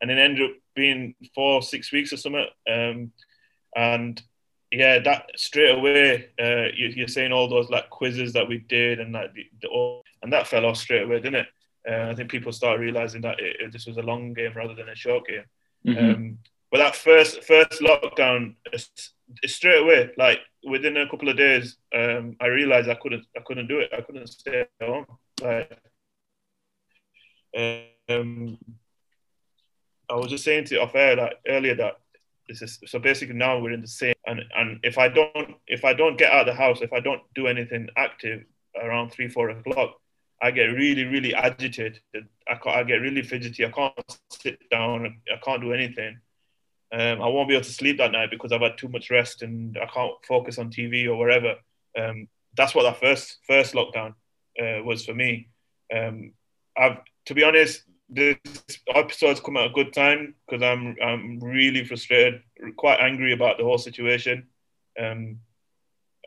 And 0.00 0.10
it 0.10 0.18
ended 0.18 0.50
up 0.50 0.56
being 0.74 1.14
four, 1.34 1.62
six 1.62 1.90
weeks 1.92 2.12
or 2.12 2.16
something. 2.16 2.46
Um, 2.70 3.12
and 3.74 4.20
yeah, 4.70 4.98
that 4.98 5.30
straight 5.36 5.76
away, 5.76 6.28
uh, 6.38 6.66
you, 6.76 7.04
are 7.04 7.08
saying 7.08 7.32
all 7.32 7.48
those 7.48 7.70
like 7.70 7.90
quizzes 7.90 8.32
that 8.34 8.48
we 8.48 8.58
did, 8.58 9.00
and 9.00 9.12
like 9.12 9.32
the, 9.32 9.46
the, 9.62 10.00
and 10.22 10.32
that 10.32 10.46
fell 10.46 10.66
off 10.66 10.76
straight 10.76 11.04
away, 11.04 11.20
didn't 11.20 11.46
it? 11.46 11.46
Uh, 11.88 12.10
I 12.10 12.14
think 12.14 12.30
people 12.30 12.52
start 12.52 12.80
realizing 12.80 13.22
that 13.22 13.40
it, 13.40 13.56
it, 13.60 13.72
this 13.72 13.86
was 13.86 13.98
a 13.98 14.02
long 14.02 14.32
game 14.32 14.52
rather 14.54 14.74
than 14.74 14.88
a 14.88 14.94
short 14.94 15.26
game. 15.26 15.44
Mm-hmm. 15.86 16.10
Um, 16.10 16.38
but 16.70 16.78
that 16.78 16.96
first 16.96 17.44
first 17.44 17.80
lockdown, 17.80 18.54
straight 19.46 19.82
away, 19.82 20.10
like 20.18 20.40
within 20.66 20.96
a 20.96 21.08
couple 21.08 21.28
of 21.28 21.36
days, 21.36 21.76
um, 21.94 22.36
I 22.40 22.46
realized 22.46 22.88
I 22.88 22.94
couldn't 22.94 23.26
I 23.36 23.40
couldn't 23.40 23.68
do 23.68 23.80
it. 23.80 23.90
I 23.96 24.00
couldn't 24.00 24.28
stay 24.28 24.66
home. 24.80 25.06
Like, 25.42 25.78
um, 28.08 28.58
I 30.10 30.14
was 30.14 30.30
just 30.30 30.44
saying 30.44 30.64
to 30.66 30.80
off 30.80 30.94
air 30.94 31.16
that 31.16 31.34
earlier 31.46 31.74
that 31.76 32.00
this 32.48 32.62
is 32.62 32.78
so 32.86 32.98
basically 32.98 33.34
now 33.34 33.58
we're 33.58 33.72
in 33.72 33.80
the 33.80 33.88
same 33.88 34.14
and 34.26 34.42
and 34.56 34.78
if 34.82 34.98
I 34.98 35.08
don't 35.08 35.56
if 35.66 35.84
I 35.84 35.94
don't 35.94 36.18
get 36.18 36.32
out 36.32 36.48
of 36.48 36.54
the 36.54 36.60
house, 36.60 36.80
if 36.80 36.92
I 36.92 37.00
don't 37.00 37.22
do 37.34 37.46
anything 37.46 37.88
active 37.96 38.44
around 38.80 39.10
three 39.10 39.28
four 39.28 39.50
o'clock, 39.50 39.96
I 40.42 40.50
get 40.50 40.64
really, 40.64 41.04
really 41.04 41.34
agitated. 41.34 42.00
I, 42.48 42.58
I 42.68 42.82
get 42.84 42.96
really 42.96 43.22
fidgety. 43.22 43.64
I 43.64 43.70
can't 43.70 44.18
sit 44.30 44.58
down. 44.70 45.20
I 45.32 45.38
can't 45.44 45.62
do 45.62 45.72
anything. 45.72 46.18
Um, 46.94 47.20
I 47.20 47.26
won't 47.26 47.48
be 47.48 47.56
able 47.56 47.64
to 47.64 47.72
sleep 47.72 47.98
that 47.98 48.12
night 48.12 48.30
because 48.30 48.52
I've 48.52 48.60
had 48.60 48.78
too 48.78 48.88
much 48.88 49.10
rest 49.10 49.42
and 49.42 49.76
I 49.76 49.86
can't 49.86 50.12
focus 50.28 50.58
on 50.58 50.70
TV 50.70 51.08
or 51.08 51.16
wherever. 51.16 51.56
Um, 51.98 52.28
that's 52.56 52.72
what 52.72 52.84
that 52.84 53.00
first 53.00 53.38
first 53.48 53.74
lockdown 53.74 54.14
uh, 54.60 54.80
was 54.84 55.04
for 55.04 55.12
me. 55.12 55.48
Um, 55.92 56.34
I've 56.76 56.98
to 57.26 57.34
be 57.34 57.42
honest, 57.42 57.82
this 58.08 58.36
episode's 58.94 59.40
come 59.40 59.56
at 59.56 59.66
a 59.66 59.74
good 59.74 59.92
time 59.92 60.36
because 60.46 60.62
I'm 60.62 60.96
I'm 61.02 61.40
really 61.40 61.84
frustrated, 61.84 62.42
quite 62.76 63.00
angry 63.00 63.32
about 63.32 63.58
the 63.58 63.64
whole 63.64 63.78
situation. 63.78 64.46
Um, 64.96 65.40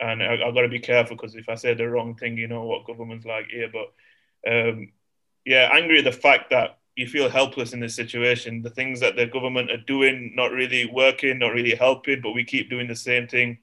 and 0.02 0.22
I, 0.22 0.38
have 0.46 0.54
got 0.54 0.62
to 0.62 0.68
be 0.68 0.80
careful 0.80 1.16
because 1.16 1.36
if 1.36 1.48
I 1.48 1.56
say 1.56 1.74
the 1.76 1.88
wrong 1.88 2.16
thing, 2.16 2.38
you 2.38 2.50
know 2.50 2.64
what 2.64 2.86
government's 2.86 3.26
like 3.26 3.48
here. 3.50 3.72
But 3.72 3.94
um, 4.52 4.92
yeah, 5.46 5.70
angry 5.72 6.00
at 6.00 6.04
the 6.04 6.12
fact 6.12 6.50
that 6.50 6.78
you 6.98 7.08
feel 7.08 7.30
helpless 7.30 7.74
in 7.74 7.80
this 7.80 7.96
situation. 7.96 8.64
The 8.64 8.72
things 8.72 9.00
that 9.02 9.16
the 9.16 9.28
government 9.28 9.70
are 9.70 9.78
doing, 9.78 10.34
not 10.36 10.52
really 10.52 10.90
working, 10.92 11.38
not 11.38 11.54
really 11.54 11.76
helping, 11.76 12.22
but 12.22 12.32
we 12.32 12.44
keep 12.44 12.72
doing 12.72 12.88
the 12.88 12.96
same 12.96 13.28
thing 13.28 13.60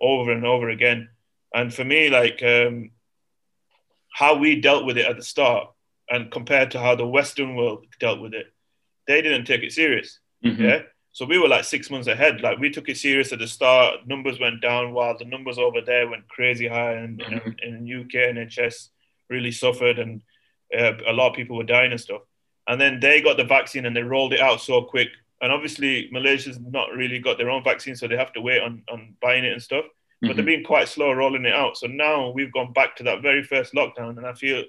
over 0.00 0.32
and 0.32 0.46
over 0.46 0.70
again. 0.70 1.10
And 1.54 1.72
for 1.72 1.84
me, 1.84 2.08
like 2.08 2.42
um, 2.42 2.90
how 4.10 4.36
we 4.36 4.58
dealt 4.58 4.86
with 4.86 4.96
it 4.96 5.06
at 5.06 5.16
the 5.16 5.22
start, 5.22 5.68
and 6.08 6.30
compared 6.30 6.70
to 6.70 6.80
how 6.80 6.94
the 6.96 7.06
Western 7.06 7.56
world 7.56 7.86
dealt 8.00 8.20
with 8.20 8.32
it, 8.32 8.46
they 9.06 9.20
didn't 9.20 9.44
take 9.44 9.62
it 9.62 9.72
serious. 9.72 10.18
Mm-hmm. 10.42 10.62
Yeah. 10.62 10.82
So 11.12 11.26
we 11.26 11.38
were 11.38 11.48
like 11.48 11.64
six 11.64 11.90
months 11.90 12.08
ahead. 12.08 12.40
Like 12.40 12.58
we 12.58 12.70
took 12.70 12.88
it 12.88 12.96
serious 12.96 13.34
at 13.34 13.38
the 13.38 13.46
start. 13.46 14.06
Numbers 14.06 14.40
went 14.40 14.62
down 14.62 14.94
while 14.94 15.16
the 15.16 15.26
numbers 15.26 15.58
over 15.58 15.82
there 15.82 16.08
went 16.08 16.26
crazy 16.28 16.68
high, 16.68 16.94
and 16.94 17.18
mm-hmm. 17.18 17.50
in, 17.62 17.86
in 17.86 18.00
UK 18.00 18.34
NHS 18.34 18.88
really 19.28 19.52
suffered, 19.52 19.98
and 19.98 20.22
uh, 20.76 20.92
a 21.06 21.12
lot 21.12 21.28
of 21.28 21.36
people 21.36 21.58
were 21.58 21.64
dying 21.64 21.92
and 21.92 22.00
stuff. 22.00 22.22
And 22.72 22.80
then 22.80 23.00
they 23.00 23.20
got 23.20 23.36
the 23.36 23.44
vaccine 23.44 23.84
and 23.84 23.94
they 23.94 24.02
rolled 24.02 24.32
it 24.32 24.40
out 24.40 24.60
so 24.60 24.82
quick. 24.82 25.08
And 25.42 25.52
obviously 25.52 26.08
Malaysia's 26.10 26.58
not 26.58 26.92
really 26.92 27.18
got 27.18 27.36
their 27.36 27.50
own 27.50 27.62
vaccine, 27.62 27.96
so 27.96 28.08
they 28.08 28.16
have 28.16 28.32
to 28.32 28.40
wait 28.40 28.62
on 28.62 28.82
on 28.90 29.14
buying 29.20 29.44
it 29.44 29.52
and 29.52 29.62
stuff. 29.62 29.84
Mm-hmm. 29.84 30.26
But 30.28 30.36
they're 30.36 30.44
being 30.44 30.64
quite 30.64 30.88
slow 30.88 31.12
rolling 31.12 31.44
it 31.44 31.54
out. 31.54 31.76
So 31.76 31.86
now 31.86 32.30
we've 32.30 32.52
gone 32.52 32.72
back 32.72 32.96
to 32.96 33.02
that 33.04 33.22
very 33.22 33.42
first 33.42 33.74
lockdown, 33.74 34.16
and 34.16 34.26
I 34.26 34.32
feel 34.32 34.64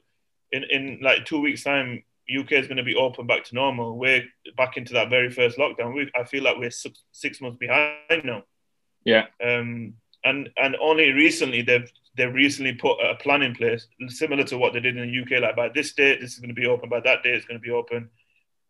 in 0.52 0.64
in 0.70 1.00
like 1.02 1.26
two 1.26 1.40
weeks' 1.40 1.64
time 1.64 2.04
UK 2.30 2.54
is 2.54 2.68
going 2.68 2.78
to 2.78 2.84
be 2.84 2.96
open 2.96 3.28
back 3.28 3.44
to 3.46 3.56
normal. 3.56 3.98
We're 3.98 4.26
back 4.58 4.78
into 4.78 4.94
that 4.94 5.10
very 5.10 5.30
first 5.30 5.58
lockdown. 5.58 5.94
We, 5.94 6.12
I 6.20 6.24
feel 6.24 6.44
like 6.44 6.58
we're 6.58 6.72
six, 6.72 7.04
six 7.12 7.42
months 7.42 7.58
behind 7.58 8.24
now. 8.24 8.44
Yeah. 9.04 9.26
Um, 9.44 9.96
and 10.24 10.50
and 10.58 10.76
only 10.82 11.12
recently 11.12 11.62
they've 11.62 11.92
they've 12.16 12.34
recently 12.34 12.74
put 12.74 12.98
a 13.00 13.16
plan 13.16 13.42
in 13.42 13.56
place 13.56 13.88
similar 14.08 14.44
to 14.46 14.58
what 14.58 14.74
they 14.74 14.80
did 14.80 14.98
in 14.98 15.10
the 15.10 15.22
UK. 15.22 15.42
Like 15.42 15.56
by 15.56 15.70
this 15.70 15.94
date, 15.94 16.22
this 16.22 16.34
is 16.34 16.40
going 16.40 16.54
to 16.54 16.62
be 16.62 16.68
open. 16.68 16.90
By 16.90 17.00
that 17.02 17.24
date, 17.24 17.36
it's 17.36 17.46
going 17.46 17.60
to 17.60 17.64
be 17.64 17.72
open. 17.72 18.10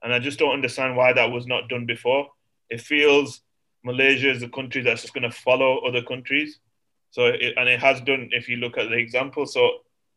And 0.02 0.14
I 0.14 0.20
just 0.20 0.40
don't 0.40 0.54
understand 0.54 0.96
why 0.96 1.14
that 1.14 1.32
was 1.32 1.48
not 1.48 1.70
done 1.70 1.86
before. 1.86 2.30
It 2.70 2.82
feels 2.82 3.42
Malaysia 3.84 4.30
is 4.30 4.44
a 4.44 4.50
country 4.50 4.82
that's 4.82 5.02
just 5.02 5.14
going 5.14 5.30
to 5.30 5.32
follow 5.32 5.80
other 5.80 6.02
countries. 6.02 6.60
So 7.12 7.28
it, 7.28 7.54
and 7.58 7.70
it 7.70 7.80
has 7.80 8.02
done. 8.02 8.30
If 8.32 8.50
you 8.50 8.58
look 8.58 8.78
at 8.78 8.90
the 8.90 8.98
example, 8.98 9.46
so 9.46 9.70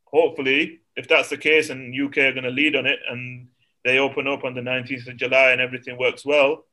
hopefully 0.04 0.80
if 0.96 1.08
that's 1.08 1.28
the 1.28 1.36
case 1.36 1.70
and 1.70 1.94
UK 1.94 2.18
are 2.18 2.32
going 2.32 2.44
to 2.44 2.50
lead 2.50 2.74
on 2.74 2.86
it 2.86 2.98
and 3.08 3.48
they 3.84 3.98
open 3.98 4.26
up 4.26 4.44
on 4.44 4.54
the 4.54 4.60
19th 4.60 5.08
of 5.08 5.16
July 5.16 5.50
and 5.50 5.60
everything 5.60 5.98
works 5.98 6.24
well, 6.24 6.64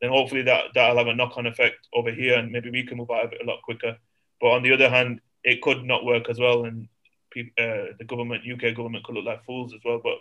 then 0.00 0.10
hopefully 0.10 0.42
that 0.42 0.64
that'll 0.74 0.98
have 0.98 1.06
a 1.06 1.14
knock-on 1.14 1.46
effect 1.46 1.86
over 1.94 2.10
here 2.10 2.38
and 2.38 2.52
maybe 2.52 2.70
we 2.70 2.84
can 2.84 2.98
move 2.98 3.10
out 3.10 3.26
of 3.26 3.32
it 3.32 3.40
a 3.42 3.46
lot 3.46 3.62
quicker. 3.62 3.96
But 4.40 4.48
on 4.48 4.62
the 4.62 4.72
other 4.72 4.88
hand, 4.88 5.20
it 5.48 5.62
could 5.62 5.82
not 5.84 6.04
work 6.04 6.28
as 6.28 6.38
well, 6.38 6.66
and 6.66 6.88
uh, 7.36 7.94
the 7.98 8.04
government, 8.06 8.42
UK 8.50 8.76
government, 8.76 9.04
could 9.04 9.14
look 9.14 9.24
like 9.24 9.44
fools 9.44 9.72
as 9.72 9.80
well. 9.84 10.00
But 10.02 10.18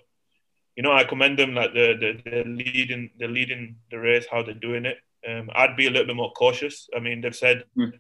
you 0.77 0.83
know, 0.83 0.93
I 0.93 1.03
commend 1.03 1.37
them 1.37 1.53
like 1.53 1.73
the 1.73 1.87
the, 1.99 2.31
the 2.31 2.43
leading 2.49 3.09
the 3.19 3.27
leading 3.27 3.75
the 3.91 3.99
race, 3.99 4.25
how 4.31 4.41
they're 4.43 4.53
doing 4.53 4.85
it. 4.85 4.97
Um, 5.27 5.49
I'd 5.53 5.75
be 5.75 5.87
a 5.87 5.89
little 5.89 6.07
bit 6.07 6.15
more 6.15 6.31
cautious. 6.31 6.87
I 6.95 6.99
mean, 6.99 7.19
they've 7.19 7.35
said 7.35 7.65
mm. 7.77 7.91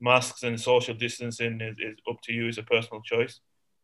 masks 0.00 0.44
and 0.44 0.60
social 0.60 0.94
distancing 0.94 1.60
is, 1.60 1.76
is 1.78 1.96
up 2.08 2.20
to 2.24 2.32
you, 2.32 2.46
it's 2.46 2.58
a 2.58 2.62
personal 2.62 3.02
choice. 3.02 3.40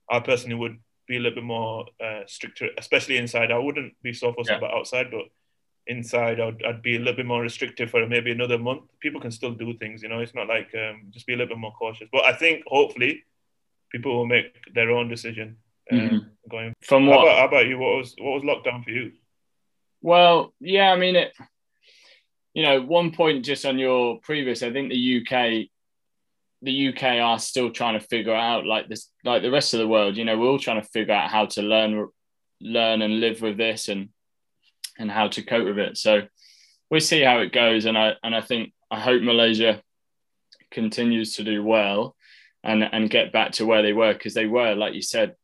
I 0.08 0.20
personally 0.20 0.56
would 0.56 0.78
be 1.08 1.16
a 1.16 1.20
little 1.20 1.36
bit 1.36 1.44
more 1.44 1.86
uh, 2.04 2.20
stricter, 2.26 2.68
especially 2.78 3.16
inside. 3.16 3.50
I 3.50 3.58
wouldn't 3.58 3.94
be 4.02 4.12
so 4.12 4.32
fussed 4.32 4.50
yeah. 4.50 4.58
about 4.58 4.74
outside, 4.74 5.10
but 5.10 5.24
inside 5.86 6.40
I'd, 6.40 6.62
I'd 6.64 6.82
be 6.82 6.96
a 6.96 6.98
little 6.98 7.14
bit 7.14 7.26
more 7.26 7.42
restrictive 7.42 7.90
for 7.90 8.06
maybe 8.06 8.30
another 8.30 8.58
month. 8.58 8.82
People 9.00 9.20
can 9.20 9.30
still 9.30 9.52
do 9.52 9.76
things, 9.78 10.02
you 10.02 10.08
know. 10.08 10.20
It's 10.20 10.34
not 10.34 10.48
like 10.48 10.74
um, 10.74 11.08
just 11.10 11.26
be 11.26 11.34
a 11.34 11.36
little 11.36 11.54
bit 11.54 11.60
more 11.60 11.72
cautious. 11.72 12.08
But 12.12 12.24
I 12.24 12.34
think 12.34 12.64
hopefully 12.66 13.24
people 13.90 14.16
will 14.16 14.26
make 14.26 14.72
their 14.74 14.90
own 14.90 15.08
decision 15.08 15.56
um, 15.90 15.98
mm-hmm. 15.98 16.18
going. 16.50 16.74
From 16.82 17.06
what? 17.06 17.18
How 17.18 17.22
about, 17.22 17.38
how 17.38 17.48
about, 17.48 17.66
you? 17.66 17.78
What 17.78 17.98
was 17.98 18.14
what 18.18 18.34
was 18.34 18.42
lockdown 18.42 18.84
for 18.84 18.90
you? 18.90 19.12
Well, 20.00 20.54
yeah, 20.60 20.92
I 20.92 20.96
mean 20.96 21.16
it. 21.16 21.32
You 22.54 22.64
know, 22.64 22.82
one 22.82 23.12
point 23.12 23.44
just 23.44 23.64
on 23.64 23.78
your 23.78 24.20
previous, 24.20 24.62
I 24.62 24.72
think 24.72 24.90
the 24.90 25.22
UK 25.22 25.68
the 26.64 26.88
UK 26.88 27.02
are 27.20 27.38
still 27.38 27.70
trying 27.70 27.98
to 27.98 28.06
figure 28.06 28.34
out 28.34 28.64
like 28.64 28.88
this 28.88 29.08
like 29.24 29.42
the 29.42 29.50
rest 29.50 29.74
of 29.74 29.80
the 29.80 29.88
world 29.88 30.16
you 30.16 30.24
know 30.24 30.38
we're 30.38 30.46
all 30.46 30.60
trying 30.60 30.80
to 30.80 30.88
figure 30.90 31.12
out 31.12 31.28
how 31.28 31.44
to 31.44 31.60
learn 31.60 32.08
learn 32.60 33.02
and 33.02 33.18
live 33.18 33.42
with 33.42 33.56
this 33.56 33.88
and 33.88 34.10
and 34.98 35.10
how 35.10 35.28
to 35.28 35.42
cope 35.42 35.64
with 35.64 35.78
it 35.78 35.96
so 35.96 36.22
we'll 36.90 37.00
see 37.00 37.22
how 37.22 37.38
it 37.38 37.52
goes 37.52 37.84
and 37.84 37.96
I 37.96 38.12
and 38.22 38.34
I 38.34 38.40
think 38.40 38.72
I 38.90 39.00
hope 39.00 39.22
Malaysia 39.22 39.82
continues 40.70 41.36
to 41.36 41.44
do 41.44 41.62
well 41.62 42.16
and 42.62 42.82
and 42.82 43.10
get 43.10 43.32
back 43.32 43.52
to 43.52 43.66
where 43.66 43.82
they 43.82 43.92
were 43.92 44.12
because 44.12 44.34
they 44.34 44.46
were 44.46 44.74
like 44.74 44.94
you 44.94 45.02
said 45.02 45.34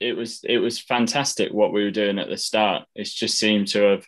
it 0.00 0.16
was 0.16 0.40
it 0.44 0.58
was 0.58 0.78
fantastic 0.78 1.52
what 1.52 1.72
we 1.72 1.82
were 1.82 1.90
doing 1.90 2.18
at 2.18 2.28
the 2.28 2.36
start 2.36 2.84
it's 2.94 3.12
just 3.12 3.36
seemed 3.36 3.66
to 3.66 3.82
have 3.82 4.06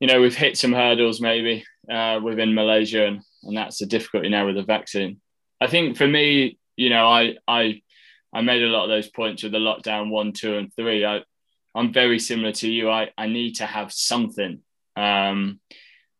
you 0.00 0.08
know 0.08 0.20
we've 0.20 0.36
hit 0.36 0.56
some 0.56 0.72
hurdles 0.72 1.20
maybe 1.20 1.64
uh, 1.88 2.18
within 2.22 2.54
Malaysia 2.54 3.06
and 3.06 3.22
and 3.42 3.56
that's 3.56 3.78
the 3.78 3.86
difficulty 3.86 4.28
now 4.28 4.46
with 4.46 4.56
the 4.56 4.62
vaccine. 4.62 5.20
I 5.60 5.66
think 5.66 5.96
for 5.96 6.06
me, 6.06 6.58
you 6.76 6.90
know, 6.90 7.06
I 7.06 7.36
I 7.46 7.82
I 8.32 8.42
made 8.42 8.62
a 8.62 8.66
lot 8.68 8.84
of 8.84 8.90
those 8.90 9.08
points 9.08 9.42
with 9.42 9.52
the 9.52 9.58
lockdown 9.58 10.10
one, 10.10 10.32
two, 10.32 10.56
and 10.56 10.74
three. 10.74 11.04
I 11.04 11.22
I'm 11.74 11.92
very 11.92 12.18
similar 12.18 12.52
to 12.52 12.70
you. 12.70 12.90
I 12.90 13.10
I 13.16 13.26
need 13.26 13.56
to 13.56 13.66
have 13.66 13.92
something, 13.92 14.60
um, 14.96 15.60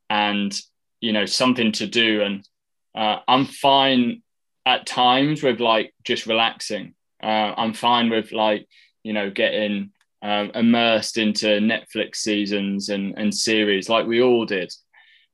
and 0.09 0.59
you 1.01 1.13
know, 1.13 1.27
something 1.27 1.73
to 1.73 1.87
do, 1.87 2.23
and 2.23 2.49
uh, 2.95 3.19
I'm 3.27 3.47
fine 3.47 4.23
at 4.67 4.87
times 4.87 5.43
with 5.43 5.61
like 5.61 5.95
just 6.05 6.27
relaxing. 6.27 6.95
Uh, 7.23 7.55
I'm 7.57 7.75
fine 7.75 8.11
with 8.11 8.33
like 8.33 8.69
you 9.03 9.13
know 9.13 9.31
getting 9.31 9.93
um, 10.23 10.51
immersed 10.55 11.19
into 11.19 11.47
Netflix 11.47 12.17
seasons 12.17 12.89
and 12.89 13.19
and 13.19 13.35
series 13.35 13.89
like 13.89 14.07
we 14.07 14.23
all 14.23 14.45
did. 14.45 14.73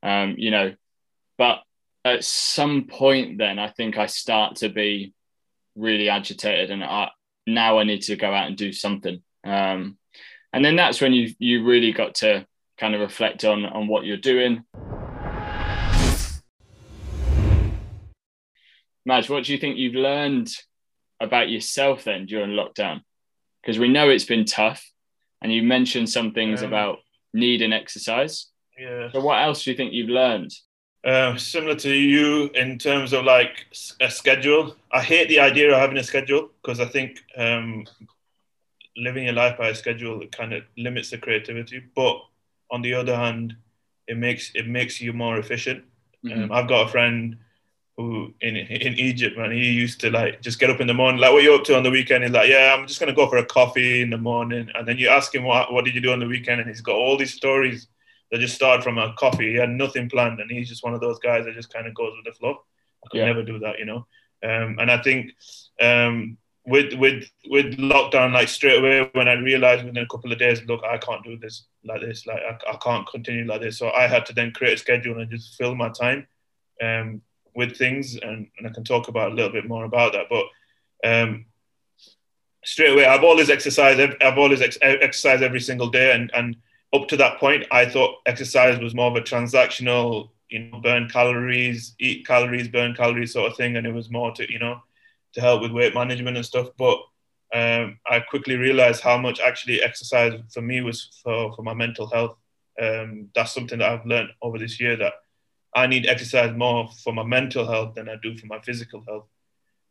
Um, 0.02 0.34
you 0.38 0.50
know, 0.50 0.74
but 1.36 1.62
at 2.04 2.24
some 2.24 2.84
point 2.84 3.38
then 3.38 3.58
I 3.58 3.68
think 3.70 3.98
I 3.98 4.06
start 4.06 4.56
to 4.56 4.68
be 4.68 5.12
really 5.74 6.08
agitated 6.08 6.70
and 6.70 6.84
I 6.84 7.10
now 7.46 7.78
I 7.78 7.84
need 7.84 8.02
to 8.02 8.16
go 8.16 8.32
out 8.32 8.46
and 8.46 8.56
do 8.56 8.72
something. 8.72 9.22
Um, 9.44 9.98
and 10.56 10.64
then 10.64 10.74
that's 10.74 11.02
when 11.02 11.12
you 11.12 11.34
you 11.38 11.64
really 11.64 11.92
got 11.92 12.14
to 12.14 12.46
kind 12.78 12.94
of 12.94 13.02
reflect 13.02 13.44
on 13.44 13.66
on 13.66 13.88
what 13.88 14.06
you're 14.06 14.16
doing. 14.16 14.64
Madge, 19.04 19.28
what 19.28 19.44
do 19.44 19.52
you 19.52 19.58
think 19.58 19.76
you've 19.76 19.94
learned 19.94 20.50
about 21.20 21.50
yourself 21.50 22.04
then 22.04 22.24
during 22.24 22.52
lockdown? 22.52 23.02
Because 23.60 23.78
we 23.78 23.88
know 23.88 24.08
it's 24.08 24.24
been 24.24 24.46
tough, 24.46 24.90
and 25.42 25.52
you 25.52 25.62
mentioned 25.62 26.08
some 26.08 26.32
things 26.32 26.62
um, 26.62 26.68
about 26.68 26.98
need 27.34 27.60
and 27.60 27.74
exercise. 27.74 28.46
Yeah. 28.78 29.12
So 29.12 29.20
what 29.20 29.42
else 29.42 29.62
do 29.62 29.70
you 29.70 29.76
think 29.76 29.92
you've 29.92 30.08
learned? 30.08 30.52
Uh, 31.04 31.36
similar 31.36 31.76
to 31.76 31.92
you 31.92 32.50
in 32.54 32.78
terms 32.78 33.12
of 33.12 33.24
like 33.24 33.66
a 34.00 34.10
schedule. 34.10 34.74
I 34.90 35.02
hate 35.02 35.28
the 35.28 35.38
idea 35.38 35.70
of 35.70 35.78
having 35.78 35.98
a 35.98 36.02
schedule 36.02 36.48
because 36.62 36.80
I 36.80 36.86
think 36.86 37.22
um, 37.36 37.84
living 38.96 39.24
your 39.24 39.34
life 39.34 39.58
by 39.58 39.68
a 39.68 39.74
schedule 39.74 40.26
kind 40.28 40.52
of 40.52 40.62
limits 40.76 41.10
the 41.10 41.18
creativity. 41.18 41.82
But 41.94 42.20
on 42.70 42.82
the 42.82 42.94
other 42.94 43.16
hand, 43.16 43.56
it 44.06 44.16
makes 44.16 44.50
it 44.54 44.66
makes 44.66 45.00
you 45.00 45.12
more 45.12 45.38
efficient. 45.38 45.84
Mm-hmm. 46.24 46.44
Um, 46.44 46.52
I've 46.52 46.68
got 46.68 46.86
a 46.86 46.90
friend 46.90 47.36
who 47.96 48.34
in 48.40 48.56
in 48.56 48.94
Egypt, 48.94 49.38
man, 49.38 49.52
he 49.52 49.70
used 49.70 50.00
to 50.00 50.10
like 50.10 50.42
just 50.42 50.58
get 50.58 50.70
up 50.70 50.80
in 50.80 50.86
the 50.86 50.94
morning, 50.94 51.20
like 51.20 51.32
what 51.32 51.42
you 51.42 51.54
up 51.54 51.64
to 51.64 51.76
on 51.76 51.82
the 51.82 51.90
weekend? 51.90 52.24
He's 52.24 52.32
like, 52.32 52.50
yeah, 52.50 52.74
I'm 52.76 52.86
just 52.86 53.00
gonna 53.00 53.14
go 53.14 53.28
for 53.28 53.38
a 53.38 53.46
coffee 53.46 54.02
in 54.02 54.10
the 54.10 54.18
morning, 54.18 54.68
and 54.74 54.86
then 54.86 54.98
you 54.98 55.08
ask 55.08 55.34
him 55.34 55.44
what 55.44 55.72
what 55.72 55.84
did 55.84 55.94
you 55.94 56.00
do 56.00 56.12
on 56.12 56.20
the 56.20 56.26
weekend, 56.26 56.60
and 56.60 56.68
he's 56.68 56.82
got 56.82 56.96
all 56.96 57.16
these 57.16 57.34
stories 57.34 57.88
that 58.30 58.40
just 58.40 58.54
started 58.54 58.82
from 58.82 58.98
a 58.98 59.14
coffee. 59.14 59.52
He 59.52 59.56
had 59.56 59.70
nothing 59.70 60.10
planned, 60.10 60.40
and 60.40 60.50
he's 60.50 60.68
just 60.68 60.84
one 60.84 60.94
of 60.94 61.00
those 61.00 61.18
guys 61.20 61.44
that 61.44 61.54
just 61.54 61.72
kind 61.72 61.86
of 61.86 61.94
goes 61.94 62.12
with 62.16 62.24
the 62.24 62.38
flow. 62.38 62.58
I 63.04 63.08
could 63.10 63.18
yeah. 63.20 63.26
never 63.26 63.42
do 63.42 63.58
that, 63.60 63.78
you 63.78 63.84
know. 63.84 64.06
Um, 64.42 64.78
and 64.78 64.90
I 64.90 65.00
think 65.02 65.32
um, 65.80 66.36
with 66.66 66.94
with 66.94 67.30
with 67.48 67.76
lockdown, 67.76 68.32
like 68.32 68.48
straight 68.48 68.78
away 68.78 69.08
when 69.12 69.28
I 69.28 69.34
realized 69.34 69.84
within 69.84 70.02
a 70.02 70.08
couple 70.08 70.32
of 70.32 70.38
days, 70.38 70.62
look, 70.66 70.82
I 70.84 70.98
can't 70.98 71.24
do 71.24 71.38
this 71.38 71.64
like 71.84 72.00
this, 72.00 72.26
like 72.26 72.40
I, 72.42 72.72
I 72.72 72.76
can't 72.76 73.08
continue 73.08 73.46
like 73.46 73.60
this. 73.60 73.78
So 73.78 73.90
I 73.90 74.08
had 74.08 74.26
to 74.26 74.32
then 74.32 74.50
create 74.52 74.74
a 74.74 74.78
schedule 74.78 75.18
and 75.18 75.30
just 75.30 75.54
fill 75.54 75.74
my 75.74 75.90
time 75.90 76.26
um, 76.82 77.22
with 77.54 77.76
things, 77.76 78.16
and, 78.16 78.48
and 78.58 78.66
I 78.66 78.70
can 78.70 78.84
talk 78.84 79.08
about 79.08 79.32
a 79.32 79.34
little 79.34 79.52
bit 79.52 79.68
more 79.68 79.84
about 79.84 80.12
that. 80.14 80.26
But 80.28 80.46
um, 81.08 81.46
straight 82.64 82.92
away, 82.92 83.06
I've 83.06 83.24
always 83.24 83.48
exercised. 83.48 84.00
I've 84.20 84.38
always 84.38 84.60
ex- 84.60 84.78
exercised 84.82 85.42
every 85.42 85.60
single 85.60 85.88
day, 85.88 86.12
and 86.12 86.30
and 86.34 86.56
up 86.92 87.08
to 87.08 87.16
that 87.18 87.38
point, 87.38 87.64
I 87.70 87.86
thought 87.86 88.16
exercise 88.26 88.78
was 88.80 88.94
more 88.94 89.10
of 89.10 89.16
a 89.16 89.20
transactional, 89.20 90.30
you 90.48 90.60
know, 90.60 90.80
burn 90.80 91.08
calories, 91.08 91.94
eat 92.00 92.26
calories, 92.26 92.68
burn 92.68 92.94
calories 92.94 93.32
sort 93.32 93.50
of 93.50 93.56
thing. 93.56 93.76
And 93.76 93.86
it 93.86 93.92
was 93.92 94.10
more 94.10 94.32
to, 94.32 94.50
you 94.50 94.58
know, 94.58 94.80
to 95.36 95.42
help 95.42 95.60
with 95.60 95.70
weight 95.70 95.94
management 95.94 96.36
and 96.36 96.46
stuff. 96.46 96.68
But 96.78 96.98
um, 97.54 97.98
I 98.06 98.20
quickly 98.20 98.56
realized 98.56 99.02
how 99.02 99.18
much 99.18 99.38
actually 99.38 99.82
exercise 99.82 100.32
for 100.52 100.62
me 100.62 100.80
was 100.80 101.20
for, 101.22 101.54
for 101.54 101.62
my 101.62 101.74
mental 101.74 102.08
health. 102.08 102.36
Um, 102.82 103.28
that's 103.34 103.52
something 103.52 103.78
that 103.78 103.90
I've 103.90 104.06
learned 104.06 104.30
over 104.40 104.58
this 104.58 104.80
year 104.80 104.96
that 104.96 105.12
I 105.74 105.86
need 105.86 106.06
exercise 106.06 106.56
more 106.56 106.88
for 107.04 107.12
my 107.12 107.22
mental 107.22 107.66
health 107.66 107.94
than 107.94 108.08
I 108.08 108.16
do 108.22 108.36
for 108.36 108.46
my 108.46 108.58
physical 108.60 109.04
health. 109.06 109.26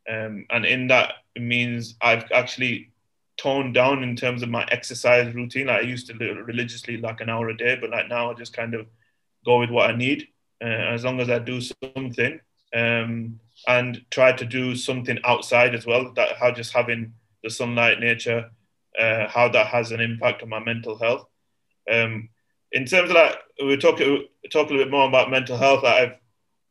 Um, 0.09 0.47
and 0.49 0.65
in 0.65 0.87
that 0.87 1.13
means 1.37 1.95
I've 2.01 2.25
actually 2.31 2.91
toned 3.37 3.75
down 3.75 4.01
in 4.01 4.15
terms 4.15 4.41
of 4.41 4.49
my 4.49 4.67
exercise 4.71 5.33
routine. 5.35 5.67
Like 5.67 5.83
I 5.83 5.87
used 5.87 6.07
to 6.07 6.13
do 6.13 6.41
religiously 6.43 6.97
like 6.97 7.21
an 7.21 7.29
hour 7.29 7.49
a 7.49 7.57
day, 7.57 7.77
but 7.79 7.91
like 7.91 8.09
now 8.09 8.31
I 8.31 8.33
just 8.33 8.53
kind 8.53 8.73
of 8.73 8.87
go 9.45 9.59
with 9.59 9.69
what 9.69 9.91
I 9.91 9.95
need. 9.95 10.27
Uh, 10.63 10.93
as 10.95 11.03
long 11.03 11.19
as 11.19 11.29
I 11.29 11.37
do 11.37 11.59
something 11.61 12.39
um, 12.73 13.39
and 13.67 14.01
try 14.12 14.31
to 14.31 14.45
do 14.45 14.75
something 14.75 15.19
outside 15.24 15.75
as 15.75 15.85
well, 15.85 16.12
that 16.15 16.38
how 16.38 16.51
just 16.51 16.74
having 16.74 17.13
the 17.43 17.50
sunlight, 17.50 18.00
nature, 18.00 18.50
uh, 19.00 19.27
how 19.27 19.47
that 19.50 19.67
has 19.67 19.91
an 19.91 20.01
impact 20.01 20.43
on 20.43 20.50
my 20.50 20.59
mental 20.59 20.97
health. 20.97 21.25
Um, 21.91 22.29
in 22.71 22.85
terms 22.85 23.09
of 23.09 23.15
that, 23.15 23.38
we 23.63 23.77
talk 23.77 23.97
talk 23.97 24.69
a 24.69 24.74
little 24.74 24.77
bit 24.77 24.91
more 24.91 25.07
about 25.07 25.29
mental 25.29 25.57
health. 25.57 25.83
I've 25.83 26.17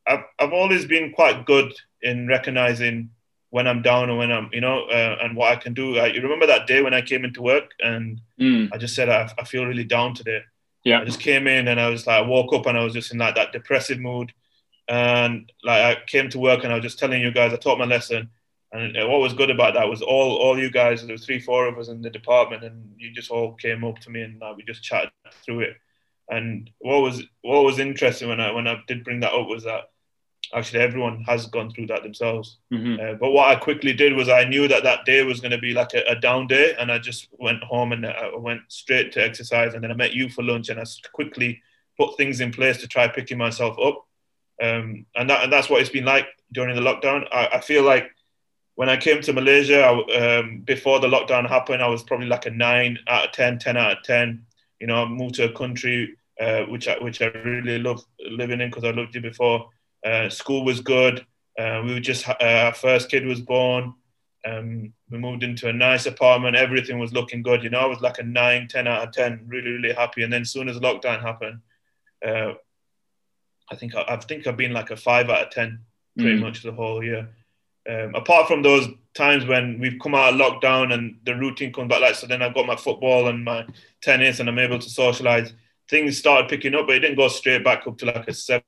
I've, 0.07 0.25
I've 0.39 0.53
always 0.53 0.85
been 0.85 1.13
quite 1.13 1.47
good 1.47 1.73
in 2.03 2.29
recognizing 2.29 3.11
when 3.51 3.67
I'm 3.67 3.83
down 3.83 4.11
or 4.11 4.19
when 4.19 4.33
I'm, 4.33 4.51
you 4.53 4.61
know, 4.61 4.85
uh, 4.87 5.17
and 5.23 5.37
what 5.37 5.53
I 5.53 5.57
can 5.57 5.75
do. 5.75 5.97
I, 5.97 6.07
you 6.07 6.21
remember 6.21 6.47
that 6.47 6.67
day 6.67 6.83
when 6.83 6.93
I 6.93 7.01
came 7.01 7.25
into 7.25 7.41
work 7.41 7.71
and 7.79 8.21
mm. 8.39 8.69
I 8.73 8.79
just 8.79 8.95
said, 8.95 9.09
I, 9.09 9.31
I, 9.39 9.45
feel 9.45 9.65
really 9.65 9.85
down 9.85 10.15
today. 10.15 10.41
Yeah. 10.83 11.01
I 11.01 11.05
just 11.05 11.21
came 11.21 11.47
in 11.47 11.69
and 11.69 11.81
I 11.81 11.89
was 11.89 12.07
like, 12.07 12.23
I 12.23 12.27
woke 12.27 12.53
up 12.53 12.67
and 12.67 12.77
I 12.77 12.83
was 12.83 12.95
just 12.95 13.13
in 13.13 13.19
like 13.19 13.37
that 13.37 13.53
depressive 13.53 14.01
mood. 14.01 14.33
And 14.89 15.51
like 15.63 15.99
I 15.99 16.03
came 16.07 16.29
to 16.31 16.39
work 16.39 16.65
and 16.65 16.73
I 16.73 16.77
was 16.77 16.83
just 16.83 16.99
telling 16.99 17.21
you 17.21 17.33
guys, 17.33 17.53
I 17.53 17.57
taught 17.57 17.79
my 17.79 17.85
lesson. 17.85 18.31
And 18.73 18.97
what 19.09 19.21
was 19.21 19.35
good 19.35 19.51
about 19.51 19.75
that 19.75 19.89
was 19.89 20.03
all, 20.03 20.37
all 20.37 20.59
you 20.59 20.71
guys, 20.71 21.03
there 21.03 21.13
was 21.13 21.25
three, 21.25 21.39
four 21.39 21.67
of 21.67 21.79
us 21.79 21.89
in 21.89 22.03
the 22.03 22.11
department 22.11 22.65
and 22.65 22.93
you 22.99 23.13
just 23.13 23.31
all 23.31 23.53
came 23.53 23.85
up 23.85 24.01
to 24.01 24.11
me 24.11 24.23
and 24.23 24.41
like, 24.41 24.57
we 24.57 24.65
just 24.65 24.83
chatted 24.83 25.11
through 25.45 25.61
it. 25.61 25.77
And 26.29 26.69
what 26.79 27.03
was, 27.03 27.23
what 27.43 27.63
was 27.63 27.79
interesting 27.79 28.29
when 28.29 28.41
I, 28.41 28.51
when 28.51 28.67
I 28.67 28.83
did 28.89 29.05
bring 29.05 29.21
that 29.21 29.33
up 29.33 29.47
was 29.47 29.65
that 29.65 29.91
actually 30.53 30.81
everyone 30.81 31.23
has 31.25 31.47
gone 31.47 31.71
through 31.71 31.87
that 31.87 32.03
themselves. 32.03 32.59
Mm-hmm. 32.73 33.01
Uh, 33.01 33.15
but 33.15 33.31
what 33.31 33.49
I 33.49 33.57
quickly 33.57 33.93
did 33.93 34.15
was 34.15 34.29
I 34.29 34.45
knew 34.45 34.69
that 34.69 34.83
that 34.83 35.05
day 35.05 35.23
was 35.23 35.41
going 35.41 35.53
to 35.53 35.59
be 35.59 35.73
like 35.73 35.95
a, 35.95 36.03
a, 36.11 36.17
down 36.17 36.47
day, 36.47 36.75
and 36.79 36.91
I 36.91 36.99
just 36.99 37.29
went 37.39 37.63
home 37.63 37.93
and 37.93 38.07
I 38.07 38.31
went 38.37 38.63
straight 38.69 39.13
to 39.13 39.25
exercise. 39.25 39.75
And 39.75 39.83
then 39.83 39.91
I 39.91 39.95
met 39.95 40.15
you 40.15 40.29
for 40.29 40.43
lunch, 40.43 40.69
and 40.69 40.81
I 40.81 40.85
quickly 41.13 41.63
put 41.99 42.17
things 42.17 42.41
in 42.41 42.53
place 42.53 42.79
to 42.79 42.89
try 42.89 43.09
picking 43.09 43.39
myself 43.39 43.77
up. 43.79 44.07
Um, 44.63 45.07
and 45.17 45.29
that 45.31 45.45
and 45.45 45.53
that's 45.53 45.69
what 45.69 45.81
it's 45.81 45.91
been 45.91 46.05
like 46.05 46.27
during 46.53 46.75
the 46.77 46.83
lockdown. 46.83 47.27
I, 47.33 47.49
I 47.55 47.61
feel 47.61 47.83
like 47.83 48.11
when 48.77 48.89
I 48.89 48.97
came 48.97 49.21
to 49.23 49.33
Malaysia 49.33 49.85
I, 49.85 50.39
um, 50.39 50.61
before 50.61 51.01
the 51.01 51.09
lockdown 51.09 51.49
happened, 51.49 51.83
I 51.83 51.89
was 51.89 52.03
probably 52.03 52.27
like 52.27 52.47
a 52.47 52.51
nine 52.51 52.99
out 53.09 53.27
of 53.27 53.33
10, 53.33 53.59
10 53.59 53.77
out 53.77 53.99
of 53.99 54.03
ten. 54.05 54.47
You 54.81 54.87
know, 54.87 55.03
I 55.03 55.09
moved 55.09 55.37
to 55.37 55.45
a 55.45 55.53
country 55.53 56.17
uh, 56.41 56.63
which 56.63 56.89
I, 56.89 56.99
which 56.99 57.23
I 57.23 57.27
really 57.27 57.79
love 57.79 58.05
living 58.19 58.61
in 58.61 58.71
because 58.71 58.85
I 58.85 58.91
loved 58.91 59.15
it 59.17 59.23
before. 59.23 59.71
Uh, 60.05 60.29
school 60.29 60.65
was 60.65 60.81
good. 60.81 61.25
Uh, 61.59 61.83
we 61.85 61.95
were 61.95 62.01
just 62.01 62.29
uh, 62.29 62.35
our 62.41 62.75
first 62.75 63.11
kid 63.11 63.25
was 63.27 63.41
born. 63.41 63.95
Um, 64.45 64.93
we 65.11 65.19
moved 65.19 65.43
into 65.43 65.69
a 65.69 65.73
nice 65.73 66.07
apartment. 66.07 66.57
Everything 66.57 66.99
was 66.99 67.13
looking 67.13 67.43
good. 67.43 67.63
You 67.63 67.71
know, 67.71 67.81
I 67.81 67.87
was 67.87 68.01
like 68.01 68.19
a 68.19 68.23
nine, 68.23 68.69
10 68.69 68.87
out 68.87 69.07
of 69.07 69.15
10, 69.15 69.45
really, 69.47 69.71
really 69.71 69.95
happy. 69.95 70.23
And 70.23 70.33
then 70.33 70.43
as 70.43 70.51
soon 70.51 70.69
as 70.69 70.77
lockdown 70.79 71.23
happened, 71.23 71.61
uh, 72.27 72.55
I 73.71 73.77
think 73.77 73.95
I, 73.95 74.05
I, 74.09 74.17
think 74.17 74.47
I've 74.47 74.57
been 74.57 74.73
like 74.73 74.91
a 74.91 74.97
five 74.97 75.31
out 75.31 75.47
of 75.47 75.51
10 75.51 75.81
pretty 76.19 76.39
mm. 76.39 76.43
much 76.43 76.63
the 76.63 76.73
whole 76.73 77.03
year. 77.03 77.29
Um, 77.89 78.15
apart 78.15 78.49
from 78.49 78.63
those 78.63 78.89
times 79.15 79.45
when 79.45 79.79
we've 79.79 79.99
come 80.03 80.15
out 80.15 80.35
of 80.35 80.41
lockdown 80.41 80.93
and 80.93 81.19
the 81.25 81.35
routine 81.35 81.73
comes 81.73 81.89
back, 81.89 82.01
like 82.01 82.15
so, 82.15 82.27
then 82.27 82.43
I've 82.43 82.55
got 82.55 82.67
my 82.67 82.77
football 82.77 83.29
and 83.29 83.45
my 83.45 83.67
tennis, 84.01 84.41
and 84.41 84.49
I'm 84.49 84.59
able 84.59 84.79
to 84.79 84.91
socialize 84.91 85.53
things 85.89 86.19
started 86.19 86.49
picking 86.49 86.75
up, 86.75 86.87
but 86.87 86.97
it 86.97 87.01
didn't 87.01 87.17
go 87.17 87.29
straight 87.29 87.65
back 87.65 87.87
up 87.87 87.99
to 87.99 88.07
like 88.07 88.29
a 88.29 88.35
seven, 88.35 88.65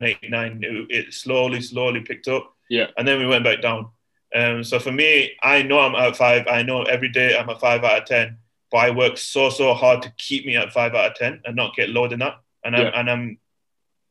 eight, 0.00 0.18
nine. 0.28 0.60
It, 0.62 0.86
it 0.90 1.14
slowly, 1.14 1.60
slowly 1.60 2.00
picked 2.00 2.28
up. 2.28 2.54
Yeah. 2.70 2.86
And 2.96 3.06
then 3.06 3.18
we 3.18 3.26
went 3.26 3.44
back 3.44 3.60
down. 3.60 3.88
Um, 4.34 4.64
so 4.64 4.78
for 4.78 4.92
me, 4.92 5.32
I 5.42 5.62
know 5.62 5.80
I'm 5.80 5.94
at 5.94 6.16
five. 6.16 6.46
I 6.48 6.62
know 6.62 6.82
every 6.82 7.08
day 7.08 7.36
I'm 7.36 7.48
a 7.48 7.58
five 7.58 7.84
out 7.84 8.02
of 8.02 8.04
10, 8.06 8.38
but 8.70 8.78
I 8.78 8.90
work 8.90 9.16
so, 9.16 9.50
so 9.50 9.74
hard 9.74 10.02
to 10.02 10.12
keep 10.18 10.46
me 10.46 10.56
at 10.56 10.72
five 10.72 10.94
out 10.94 11.12
of 11.12 11.16
10 11.16 11.42
and 11.44 11.56
not 11.56 11.76
get 11.76 11.90
low 11.90 12.08
than 12.08 12.20
that. 12.20 12.40
And 12.64 12.74
I'm, 12.74 12.92
and 12.94 13.10
I'm 13.10 13.38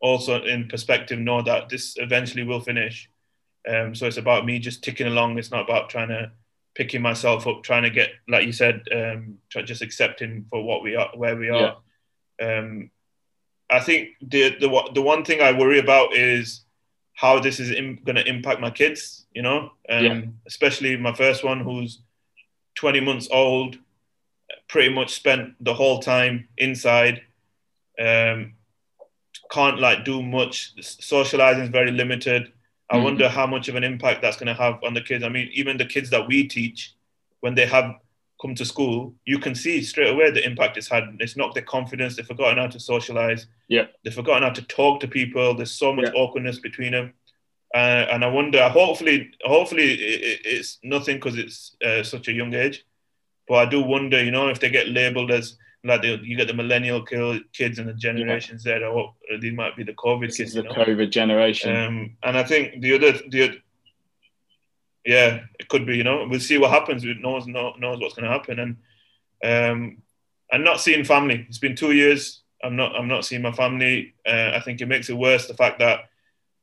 also 0.04 0.44
in 0.44 0.68
perspective 0.68 1.18
know 1.18 1.42
that 1.42 1.70
this 1.70 1.96
eventually 1.98 2.44
will 2.44 2.60
finish. 2.60 3.10
Um, 3.68 3.96
so 3.96 4.06
it's 4.06 4.18
about 4.18 4.46
me 4.46 4.60
just 4.60 4.84
ticking 4.84 5.08
along. 5.08 5.40
It's 5.40 5.50
not 5.50 5.68
about 5.68 5.90
trying 5.90 6.10
to 6.10 6.32
picking 6.76 7.02
myself 7.02 7.48
up, 7.48 7.64
trying 7.64 7.84
to 7.84 7.90
get, 7.90 8.10
like 8.28 8.46
you 8.46 8.52
said, 8.52 8.84
um, 8.92 9.40
just 9.50 9.82
accepting 9.82 10.46
for 10.52 10.64
what 10.64 10.84
we 10.84 10.96
are, 10.96 11.10
where 11.16 11.36
we 11.36 11.50
are. 11.50 11.62
Yeah 11.62 11.74
um, 12.42 12.92
I 13.70 13.80
think 13.80 14.10
the, 14.22 14.56
the 14.60 14.90
the 14.94 15.02
one 15.02 15.24
thing 15.24 15.42
I 15.42 15.58
worry 15.58 15.80
about 15.80 16.16
is 16.16 16.62
how 17.14 17.40
this 17.40 17.60
is 17.60 17.72
going 17.72 18.16
to 18.16 18.28
impact 18.28 18.60
my 18.60 18.70
kids. 18.70 19.26
You 19.34 19.42
know, 19.42 19.72
um, 19.90 20.06
yeah. 20.06 20.22
especially 20.48 20.98
my 20.98 21.14
first 21.14 21.44
one, 21.44 21.62
who's 21.62 22.02
20 22.76 23.00
months 23.02 23.28
old, 23.32 23.78
pretty 24.68 24.94
much 24.94 25.14
spent 25.14 25.54
the 25.64 25.74
whole 25.74 26.00
time 26.00 26.48
inside. 26.58 27.22
Um, 28.00 28.54
can't 29.54 29.80
like 29.80 30.04
do 30.04 30.22
much. 30.24 30.74
Socializing 30.82 31.64
is 31.64 31.70
very 31.70 31.92
limited. 31.92 32.52
I 32.90 32.96
mm-hmm. 32.96 33.04
wonder 33.04 33.30
how 33.30 33.46
much 33.46 33.70
of 33.70 33.76
an 33.76 33.84
impact 33.84 34.22
that's 34.22 34.38
going 34.38 34.48
to 34.48 34.62
have 34.62 34.84
on 34.84 34.94
the 34.94 35.02
kids. 35.02 35.24
I 35.24 35.30
mean, 35.30 35.50
even 35.54 35.78
the 35.78 35.86
kids 35.86 36.10
that 36.10 36.28
we 36.28 36.48
teach, 36.48 36.96
when 37.42 37.54
they 37.56 37.68
have 37.68 37.96
come 38.42 38.56
to 38.56 38.66
school, 38.66 39.14
you 39.26 39.40
can 39.40 39.56
see 39.56 39.82
straight 39.84 40.10
away 40.10 40.32
the 40.32 40.46
impact 40.46 40.78
it's 40.78 40.90
had. 40.90 41.04
It's 41.20 41.38
knocked 41.38 41.54
their 41.54 41.64
confidence. 41.64 42.16
They've 42.16 42.26
forgotten 42.26 42.58
how 42.58 42.68
to 42.68 42.80
socialize. 42.80 43.48
Yeah. 43.68 43.86
They've 44.04 44.14
forgotten 44.14 44.44
how 44.44 44.50
to 44.50 44.62
talk 44.64 45.00
to 45.02 45.08
people. 45.08 45.56
There's 45.56 45.72
so 45.72 45.94
much 45.94 46.06
yeah. 46.06 46.20
awkwardness 46.20 46.60
between 46.60 46.92
them. 46.92 47.14
Uh, 47.74 48.06
and 48.12 48.24
I 48.24 48.28
wonder, 48.28 48.68
hopefully, 48.70 49.32
hopefully 49.44 49.94
it, 49.94 50.42
it's 50.46 50.80
nothing 50.84 51.18
because 51.18 51.38
it's 51.38 51.76
uh, 51.84 52.04
such 52.04 52.28
a 52.28 52.34
young 52.34 52.54
age. 52.54 52.86
But 53.48 53.56
I 53.56 53.66
do 53.66 53.82
wonder, 53.82 54.24
you 54.24 54.32
know, 54.32 54.50
if 54.50 54.60
they 54.60 54.70
get 54.70 54.90
labeled 54.90 55.32
as 55.32 55.58
like 55.84 56.02
the, 56.02 56.20
you 56.24 56.38
got 56.38 56.48
the 56.48 56.54
millennial 56.54 57.04
kids 57.04 57.80
and 57.80 57.90
the 57.90 57.94
generations 57.94 58.66
yeah. 58.66 58.80
there, 58.80 58.88
or 58.88 59.14
these 59.42 59.54
might 59.54 59.76
be 59.76 59.84
the 59.84 59.94
COVID 59.94 60.28
this 60.28 60.38
kids. 60.38 60.54
the 60.54 60.64
COVID 60.64 61.10
generation. 61.10 61.76
Um, 61.76 62.18
and 62.24 62.38
I 62.38 62.44
think 62.44 62.82
the 62.82 62.96
other 62.96 63.12
the 63.30 63.60
yeah, 65.06 65.42
it 65.60 65.68
could 65.68 65.86
be. 65.86 65.98
You 65.98 66.04
know, 66.04 66.26
we'll 66.30 66.40
see 66.40 66.58
what 66.58 66.72
happens. 66.72 67.04
No 67.04 67.32
one 67.32 67.52
knows, 67.52 67.74
knows 67.78 68.00
what's 68.00 68.16
going 68.16 68.26
to 68.26 68.32
happen, 68.32 68.60
and 68.60 68.78
um, 69.44 69.98
and 70.52 70.64
not 70.64 70.80
seeing 70.80 71.04
family. 71.04 71.46
It's 71.50 71.58
been 71.58 71.76
two 71.76 71.92
years. 71.92 72.42
I'm 72.64 72.76
not. 72.78 72.96
I'm 72.96 73.10
not 73.10 73.26
seeing 73.26 73.42
my 73.42 73.52
family. 73.52 74.14
Uh, 74.26 74.52
I 74.54 74.62
think 74.62 74.80
it 74.80 74.88
makes 74.88 75.10
it 75.10 75.18
worse 75.18 75.48
the 75.48 75.54
fact 75.54 75.80
that 75.80 76.10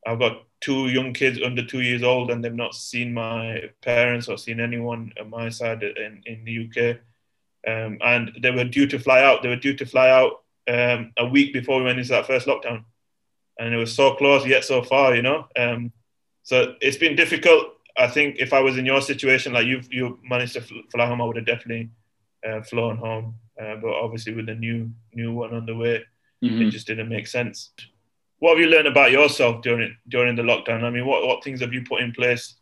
I've 0.07 0.19
got 0.19 0.45
two 0.61 0.89
young 0.89 1.13
kids 1.13 1.39
under 1.45 1.65
two 1.65 1.83
years 1.83 2.03
old, 2.03 2.31
and 2.31 2.43
they've 2.43 2.55
not 2.55 2.75
seen 2.75 3.13
my 3.13 3.65
parents 3.83 4.29
or 4.29 4.39
seen 4.39 4.61
anyone 4.61 5.13
on 5.21 5.29
my 5.29 5.51
side 5.51 5.83
in 5.83 6.23
in 6.25 6.45
the 6.45 6.67
UK. 6.67 7.01
Um, 7.67 7.99
and 8.03 8.31
they 8.41 8.51
were 8.51 8.65
due 8.65 8.87
to 8.87 8.99
fly 8.99 9.23
out. 9.23 9.43
They 9.43 9.49
were 9.49 9.57
due 9.57 9.77
to 9.77 9.87
fly 9.87 10.11
out 10.11 10.43
um, 10.69 11.13
a 11.19 11.27
week 11.27 11.53
before 11.53 11.79
we 11.79 11.85
went 11.85 11.99
into 11.99 12.11
that 12.11 12.27
first 12.27 12.47
lockdown, 12.47 12.85
and 13.59 13.75
it 13.75 13.77
was 13.77 13.95
so 13.95 14.15
close 14.15 14.47
yet 14.47 14.65
so 14.65 14.83
far. 14.83 15.15
You 15.15 15.23
know, 15.23 15.47
um, 15.57 15.93
so 16.43 16.75
it's 16.81 16.97
been 16.97 17.17
difficult 17.17 17.75
I 18.01 18.07
think 18.09 18.37
if 18.39 18.53
I 18.53 18.61
was 18.61 18.79
in 18.79 18.87
your 18.87 19.01
situation, 19.01 19.53
like 19.53 19.67
you've 19.67 19.93
you 19.93 20.19
managed 20.23 20.55
to 20.55 20.61
fly 20.61 21.07
home, 21.07 21.21
I 21.21 21.25
would 21.25 21.37
have 21.37 21.47
definitely 21.47 21.91
uh, 22.47 22.63
flown 22.63 22.97
home. 22.97 23.35
Uh, 23.61 23.77
but 23.77 23.93
obviously, 23.93 24.35
with 24.35 24.47
the 24.47 24.55
new 24.55 24.91
new 25.13 25.33
one 25.33 25.53
on 25.55 25.67
the 25.67 25.75
way, 25.75 26.03
mm-hmm. 26.43 26.63
it 26.63 26.71
just 26.71 26.87
didn't 26.87 27.09
make 27.09 27.27
sense. 27.27 27.73
What 28.39 28.57
have 28.57 28.59
you 28.59 28.71
learned 28.71 28.89
about 28.89 29.13
yourself 29.13 29.63
during 29.63 29.97
during 30.09 30.37
the 30.37 30.43
lockdown? 30.43 30.83
I 30.83 30.91
mean, 30.91 31.07
what 31.07 31.27
what 31.27 31.45
things 31.45 31.61
have 31.61 31.75
you 31.75 31.85
put 31.85 32.01
in 32.01 32.13
place? 32.13 32.57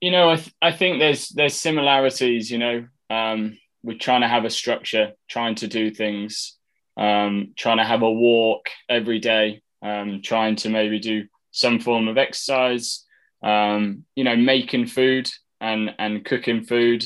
You 0.00 0.10
know, 0.10 0.30
I 0.30 0.36
th- 0.36 0.54
I 0.60 0.72
think 0.72 0.98
there's 0.98 1.28
there's 1.28 1.54
similarities. 1.54 2.50
You 2.50 2.58
know, 2.58 2.86
um, 3.10 3.58
we're 3.88 3.98
trying 3.98 4.20
to 4.20 4.28
have 4.28 4.44
a 4.44 4.50
structure, 4.50 5.12
trying 5.28 5.54
to 5.56 5.66
do 5.66 5.90
things, 5.90 6.56
um, 6.98 7.54
trying 7.56 7.78
to 7.78 7.84
have 7.84 8.02
a 8.02 8.10
walk 8.10 8.68
every 8.88 9.18
day, 9.18 9.62
um, 9.82 10.20
trying 10.22 10.56
to 10.56 10.68
maybe 10.68 10.98
do 10.98 11.24
some 11.50 11.80
form 11.80 12.06
of 12.06 12.18
exercise 12.18 13.06
um, 13.42 14.04
you 14.16 14.24
know, 14.24 14.36
making 14.36 14.86
food 14.86 15.30
and 15.60 15.94
and 15.98 16.24
cooking 16.24 16.64
food. 16.64 17.04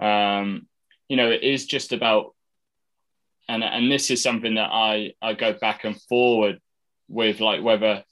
Um, 0.00 0.66
you 1.08 1.16
know, 1.16 1.30
it 1.30 1.42
is 1.42 1.66
just 1.66 1.92
about, 1.92 2.34
and 3.48 3.62
and 3.64 3.90
this 3.90 4.10
is 4.10 4.22
something 4.22 4.54
that 4.56 4.70
I 4.72 5.14
I 5.22 5.34
go 5.34 5.52
back 5.52 5.84
and 5.84 6.00
forward 6.02 6.60
with, 7.08 7.40
like 7.40 7.62
whether 7.62 8.04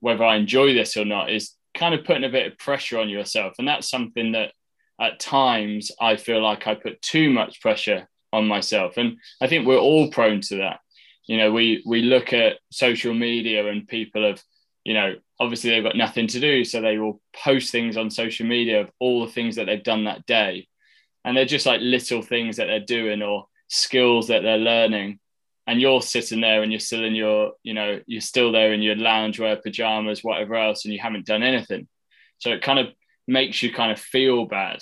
whether 0.00 0.24
I 0.24 0.36
enjoy 0.36 0.74
this 0.74 0.96
or 0.96 1.04
not, 1.04 1.30
is 1.30 1.54
kind 1.74 1.94
of 1.94 2.04
putting 2.04 2.24
a 2.24 2.28
bit 2.28 2.50
of 2.50 2.58
pressure 2.58 2.98
on 2.98 3.08
yourself, 3.08 3.54
and 3.58 3.68
that's 3.68 3.88
something 3.88 4.32
that 4.32 4.52
at 5.00 5.20
times 5.20 5.90
I 6.00 6.16
feel 6.16 6.42
like 6.42 6.66
I 6.66 6.74
put 6.74 7.02
too 7.02 7.30
much 7.30 7.60
pressure 7.60 8.08
on 8.32 8.46
myself, 8.46 8.96
and 8.96 9.18
I 9.40 9.46
think 9.46 9.66
we're 9.66 9.78
all 9.78 10.10
prone 10.10 10.40
to 10.42 10.56
that. 10.58 10.80
You 11.26 11.38
know, 11.38 11.52
we 11.52 11.82
we 11.86 12.02
look 12.02 12.32
at 12.32 12.58
social 12.70 13.14
media 13.14 13.66
and 13.68 13.88
people 13.88 14.24
have 14.24 14.42
you 14.84 14.94
know 14.94 15.14
obviously 15.40 15.70
they've 15.70 15.82
got 15.82 15.96
nothing 15.96 16.26
to 16.28 16.40
do, 16.40 16.64
so 16.64 16.80
they 16.80 16.98
will 16.98 17.20
post 17.34 17.72
things 17.72 17.96
on 17.96 18.10
social 18.10 18.46
media 18.46 18.82
of 18.82 18.90
all 19.00 19.24
the 19.24 19.32
things 19.32 19.56
that 19.56 19.66
they've 19.66 19.82
done 19.82 20.04
that 20.04 20.26
day, 20.26 20.68
and 21.24 21.36
they're 21.36 21.44
just 21.44 21.66
like 21.66 21.80
little 21.80 22.22
things 22.22 22.56
that 22.56 22.66
they're 22.66 22.80
doing 22.80 23.22
or 23.22 23.46
skills 23.68 24.28
that 24.28 24.42
they're 24.42 24.58
learning. 24.58 25.18
And 25.66 25.80
you're 25.80 26.02
sitting 26.02 26.42
there 26.42 26.62
and 26.62 26.70
you're 26.70 26.78
still 26.78 27.04
in 27.04 27.14
your 27.14 27.52
you 27.62 27.72
know 27.74 28.00
you're 28.06 28.20
still 28.20 28.52
there 28.52 28.74
in 28.74 28.82
your 28.82 28.96
loungewear 28.96 29.62
pajamas 29.62 30.22
whatever 30.22 30.56
else 30.56 30.84
and 30.84 30.92
you 30.92 31.00
haven't 31.00 31.26
done 31.26 31.42
anything. 31.42 31.88
So 32.38 32.50
it 32.50 32.62
kind 32.62 32.78
of 32.78 32.88
makes 33.26 33.62
you 33.62 33.72
kind 33.72 33.92
of 33.92 33.98
feel 33.98 34.46
bad. 34.46 34.80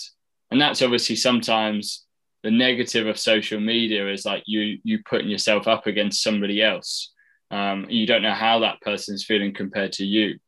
And 0.50 0.60
that's 0.60 0.82
obviously 0.82 1.16
sometimes 1.16 2.04
the 2.42 2.50
negative 2.50 3.06
of 3.06 3.18
social 3.18 3.60
media 3.60 4.10
is 4.10 4.24
like 4.24 4.42
you 4.46 4.78
you 4.82 5.00
putting 5.08 5.30
yourself 5.30 5.68
up 5.68 5.86
against 5.86 6.22
somebody 6.22 6.62
else. 6.62 7.12
Um, 7.50 7.86
you 7.88 8.06
don't 8.06 8.22
know 8.22 8.34
how 8.34 8.60
that 8.60 8.80
person's 8.80 9.24
feeling 9.24 9.54
compared 9.54 9.92
to 9.92 10.04
you. 10.04 10.38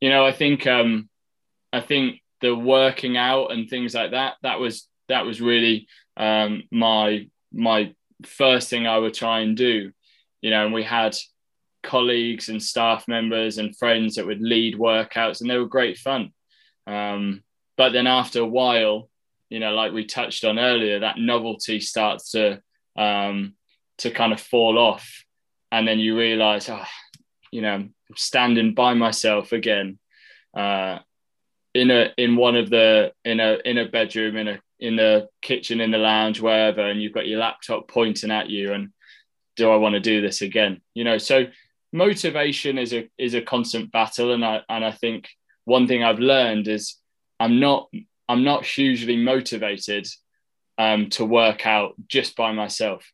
You 0.00 0.10
know 0.10 0.26
i 0.26 0.32
think 0.32 0.66
um 0.66 1.08
i 1.72 1.80
think 1.80 2.20
the 2.42 2.54
working 2.54 3.16
out 3.16 3.50
and 3.50 3.66
things 3.66 3.94
like 3.94 4.10
that 4.10 4.34
that 4.42 4.60
was 4.60 4.86
that 5.08 5.24
was 5.24 5.40
really 5.40 5.88
um 6.18 6.64
my 6.70 7.26
my 7.50 7.94
first 8.24 8.70
thing 8.70 8.86
I 8.86 8.98
would 8.98 9.14
try 9.14 9.40
and 9.40 9.56
do, 9.56 9.92
you 10.40 10.50
know, 10.50 10.64
and 10.64 10.74
we 10.74 10.82
had 10.82 11.16
colleagues 11.82 12.48
and 12.48 12.62
staff 12.62 13.06
members 13.06 13.58
and 13.58 13.76
friends 13.76 14.16
that 14.16 14.26
would 14.26 14.40
lead 14.40 14.76
workouts 14.76 15.40
and 15.40 15.50
they 15.50 15.58
were 15.58 15.66
great 15.66 15.98
fun. 15.98 16.32
Um, 16.86 17.42
but 17.76 17.92
then 17.92 18.06
after 18.06 18.40
a 18.40 18.46
while, 18.46 19.08
you 19.48 19.60
know, 19.60 19.74
like 19.74 19.92
we 19.92 20.04
touched 20.04 20.44
on 20.44 20.58
earlier, 20.58 21.00
that 21.00 21.18
novelty 21.18 21.80
starts 21.80 22.32
to 22.32 22.60
um, 22.96 23.54
to 23.98 24.10
kind 24.10 24.32
of 24.32 24.40
fall 24.40 24.78
off, 24.78 25.24
and 25.70 25.86
then 25.86 25.98
you 25.98 26.16
realize, 26.16 26.68
oh, 26.68 26.84
you 27.50 27.62
know, 27.62 27.74
I'm 27.74 27.94
standing 28.16 28.74
by 28.74 28.94
myself 28.94 29.52
again, 29.52 29.98
uh, 30.56 30.98
in 31.74 31.90
a 31.90 32.12
in 32.16 32.36
one 32.36 32.56
of 32.56 32.70
the 32.70 33.12
in 33.24 33.40
a 33.40 33.58
in 33.64 33.78
a 33.78 33.88
bedroom 33.88 34.36
in 34.36 34.48
a 34.48 34.60
in 34.78 34.96
the 34.96 35.28
kitchen, 35.42 35.80
in 35.80 35.90
the 35.90 35.98
lounge, 35.98 36.40
wherever, 36.40 36.82
and 36.82 37.00
you've 37.00 37.12
got 37.12 37.26
your 37.26 37.40
laptop 37.40 37.88
pointing 37.88 38.30
at 38.30 38.50
you, 38.50 38.72
and 38.72 38.90
do 39.56 39.70
I 39.70 39.76
want 39.76 39.94
to 39.94 40.00
do 40.00 40.20
this 40.20 40.42
again? 40.42 40.80
You 40.94 41.04
know, 41.04 41.18
so 41.18 41.46
motivation 41.92 42.78
is 42.78 42.92
a 42.92 43.08
is 43.18 43.34
a 43.34 43.42
constant 43.42 43.92
battle, 43.92 44.32
and 44.32 44.44
I 44.44 44.60
and 44.68 44.84
I 44.84 44.92
think 44.92 45.28
one 45.66 45.86
thing 45.86 46.02
I've 46.02 46.18
learned 46.18 46.66
is 46.68 46.96
I'm 47.38 47.60
not 47.60 47.90
I'm 48.28 48.42
not 48.42 48.64
hugely 48.64 49.16
motivated 49.16 50.08
um, 50.78 51.10
to 51.10 51.24
work 51.24 51.66
out 51.66 51.94
just 52.08 52.34
by 52.34 52.52
myself. 52.52 53.04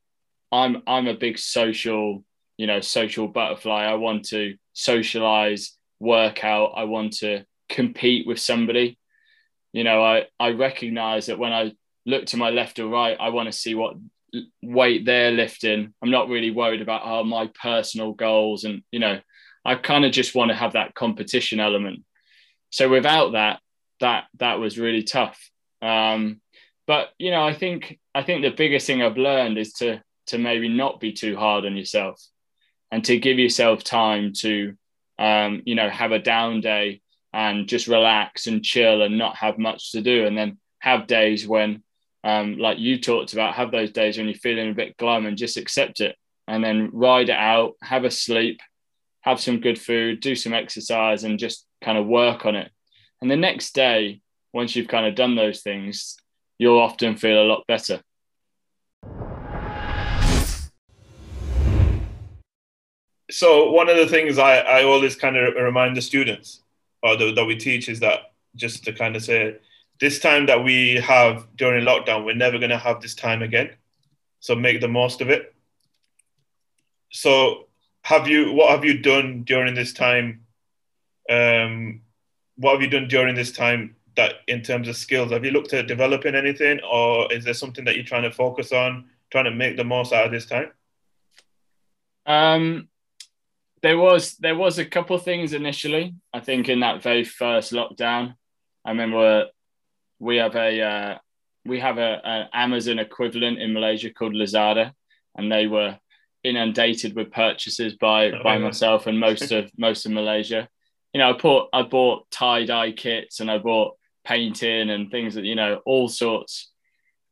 I'm 0.53 0.83
I'm 0.87 1.09
a 1.09 1.17
big 1.17 1.39
social, 1.39 2.25
you 2.57 2.69
know, 2.69 2.81
social 2.81 3.27
butterfly. 3.27 3.85
I 3.85 3.95
want 3.95 4.27
to 4.29 4.55
socialize, 4.73 5.77
work 5.99 6.45
out. 6.45 6.75
I 6.77 6.85
want 6.85 7.15
to 7.19 7.45
compete 7.69 8.27
with 8.27 8.39
somebody 8.39 8.99
you 9.73 9.85
know, 9.85 10.05
I, 10.05 10.27
I 10.39 10.51
recognize 10.51 11.27
that 11.27 11.39
when 11.39 11.53
I 11.53 11.73
look 12.05 12.27
to 12.27 12.37
my 12.37 12.51
left 12.51 12.79
or 12.79 12.87
right, 12.87 13.17
I 13.19 13.31
want 13.31 13.51
to 13.51 13.59
see 13.59 13.75
what 13.75 13.97
weight 14.63 15.05
they're 15.05 15.31
lifting. 15.31 15.95
I'm 16.03 16.11
not 16.11 16.29
really 16.29 16.51
worried 16.51 16.83
about 16.83 17.03
oh, 17.05 17.25
my 17.25 17.51
personal 17.61 18.13
goals. 18.13 18.65
And, 18.65 18.83
you 18.93 19.01
know, 19.01 19.21
I 19.65 19.77
kind 19.77 20.05
of 20.05 20.13
just 20.13 20.35
want 20.35 20.51
to 20.51 20.57
have 20.57 20.75
that 20.75 20.95
competition 20.95 21.59
element. 21.59 22.05
So 22.73 22.89
without 22.89 23.33
that, 23.33 23.61
that 24.01 24.25
that 24.39 24.59
was 24.59 24.79
really 24.79 25.05
tough. 25.05 25.39
Um, 25.81 26.41
but 26.87 27.11
you 27.19 27.31
know, 27.31 27.45
I 27.45 27.55
think 27.55 28.01
I 28.15 28.23
think 28.25 28.43
the 28.43 28.51
biggest 28.51 28.87
thing 28.87 29.01
I've 29.01 29.17
learned 29.17 29.57
is 29.57 29.73
to 29.75 30.03
to 30.27 30.39
maybe 30.39 30.69
not 30.69 30.99
be 30.99 31.13
too 31.13 31.37
hard 31.37 31.65
on 31.65 31.77
yourself 31.77 32.21
and 32.91 33.05
to 33.05 33.19
give 33.19 33.39
yourself 33.39 33.85
time 33.85 34.33
to 34.39 34.75
um, 35.19 35.63
you 35.65 35.77
know 35.77 35.89
have 35.89 36.11
a 36.11 36.19
down 36.19 36.61
day 36.61 37.03
and 37.33 37.69
just 37.69 37.87
relax 37.87 38.47
and 38.47 38.65
chill 38.65 39.03
and 39.03 39.17
not 39.17 39.37
have 39.37 39.59
much 39.59 39.93
to 39.93 40.03
do. 40.03 40.27
And 40.27 40.37
then 40.37 40.59
have 40.81 41.07
days 41.07 41.47
when, 41.47 41.83
um, 42.25 42.59
like 42.59 42.79
you 42.79 43.01
talked 43.01 43.33
about, 43.33 43.55
have 43.55 43.71
those 43.71 43.93
days 43.93 44.19
when 44.19 44.27
you're 44.27 44.35
feeling 44.35 44.71
a 44.71 44.75
bit 44.75 44.97
glum 44.97 45.27
and 45.27 45.37
just 45.37 45.57
accept 45.57 46.01
it 46.01 46.17
and 46.47 46.63
then 46.63 46.91
ride 46.93 47.31
it 47.31 47.37
out, 47.37 47.75
have 47.83 48.05
a 48.05 48.11
sleep, 48.11 48.61
have 49.23 49.41
some 49.41 49.61
good 49.61 49.81
food, 49.81 50.21
do 50.21 50.35
some 50.35 50.53
exercise, 50.53 51.25
and 51.25 51.39
just 51.39 51.67
kind 51.83 51.99
of 51.99 52.07
work 52.07 52.47
on 52.47 52.57
it. 52.57 52.71
And 53.21 53.31
the 53.31 53.37
next 53.37 53.75
day, 53.75 54.21
once 54.53 54.75
you've 54.75 54.89
kind 54.89 55.07
of 55.07 55.15
done 55.15 55.37
those 55.37 55.61
things, 55.61 56.17
you'll 56.59 56.79
often 56.79 57.17
feel 57.17 57.43
a 57.43 57.47
lot 57.47 57.67
better. 57.67 58.01
So 63.31 63.71
one 63.71 63.89
of 63.89 63.97
the 63.97 64.07
things 64.07 64.39
I, 64.39 64.59
I 64.59 64.85
always 64.85 65.17
kind 65.17 65.37
of 65.37 65.55
remind 65.55 65.97
the 65.97 66.03
students 66.03 66.61
or 67.03 67.17
the, 67.17 67.33
that 67.33 67.45
we 67.45 67.57
teach 67.57 67.89
is 67.89 68.01
that 68.01 68.33
just 68.57 68.85
to 68.85 68.93
kind 68.93 69.17
of 69.17 69.25
say 69.25 69.57
this 70.01 70.19
time 70.19 70.47
that 70.47 70.63
we 70.63 70.97
have 70.97 71.47
during 71.57 71.85
lockdown, 71.85 72.25
we're 72.25 72.35
never 72.35 72.59
going 72.59 72.71
to 72.71 72.79
have 72.79 73.01
this 73.01 73.15
time 73.15 73.43
again. 73.43 73.71
So 74.41 74.55
make 74.55 74.81
the 74.81 74.89
most 74.89 75.21
of 75.21 75.31
it. 75.31 75.55
So 77.11 77.69
have 78.03 78.27
you 78.27 78.53
what 78.53 78.71
have 78.71 78.85
you 78.85 78.99
done 78.99 79.45
during 79.45 79.75
this 79.75 79.93
time? 79.93 80.45
Um, 81.33 82.03
what 82.57 82.73
have 82.73 82.83
you 82.83 82.89
done 82.89 83.09
during 83.09 83.35
this 83.35 83.53
time 83.53 83.97
that 84.17 84.35
in 84.47 84.63
terms 84.63 84.89
of 84.89 84.97
skills? 84.97 85.33
Have 85.33 85.45
you 85.45 85.51
looked 85.51 85.73
at 85.73 85.87
developing 85.87 86.35
anything, 86.35 86.81
or 86.91 87.33
is 87.33 87.45
there 87.45 87.55
something 87.55 87.85
that 87.85 87.97
you're 87.97 88.05
trying 88.05 88.23
to 88.23 88.31
focus 88.31 88.73
on, 88.73 89.07
trying 89.31 89.45
to 89.45 89.51
make 89.51 89.77
the 89.77 89.85
most 89.85 90.13
out 90.13 90.27
of 90.27 90.33
this 90.33 90.47
time? 90.47 90.71
Um, 92.27 92.89
there 93.83 93.99
was 93.99 94.37
there 94.37 94.55
was 94.55 94.79
a 94.79 94.85
couple 94.85 95.19
things 95.19 95.53
initially. 95.53 96.15
I 96.33 96.41
think 96.41 96.69
in 96.69 96.81
that 96.81 97.03
very 97.03 97.25
first 97.25 97.73
lockdown, 97.73 98.35
I 98.85 98.91
remember 98.91 99.47
we 100.19 100.37
have 100.37 100.55
a 100.55 100.81
uh, 100.81 101.19
we 101.65 101.81
have 101.81 101.99
a, 101.99 102.21
an 102.25 102.49
Amazon 102.53 102.99
equivalent 102.99 103.59
in 103.59 103.73
Malaysia 103.73 104.11
called 104.11 104.35
Lazada, 104.35 104.93
and 105.37 105.51
they 105.51 105.67
were 105.67 105.99
inundated 106.45 107.15
with 107.15 107.33
purchases 107.33 107.95
by 107.95 108.31
oh, 108.31 108.43
by 108.43 108.59
myself 108.59 109.07
and 109.07 109.19
most 109.19 109.51
of 109.59 109.71
most 109.77 110.07
of 110.07 110.13
Malaysia. 110.13 110.69
You 111.13 111.19
know, 111.19 111.31
I 111.31 111.33
bought 111.37 111.69
I 111.73 111.83
bought 111.83 112.31
tie 112.31 112.65
dye 112.65 112.93
kits 112.93 113.41
and 113.41 113.51
I 113.51 113.59
bought 113.59 113.97
painting 114.25 114.91
and 114.91 115.11
things 115.11 115.35
that 115.35 115.45
you 115.45 115.55
know 115.55 115.81
all 115.85 116.09
sorts. 116.09 116.71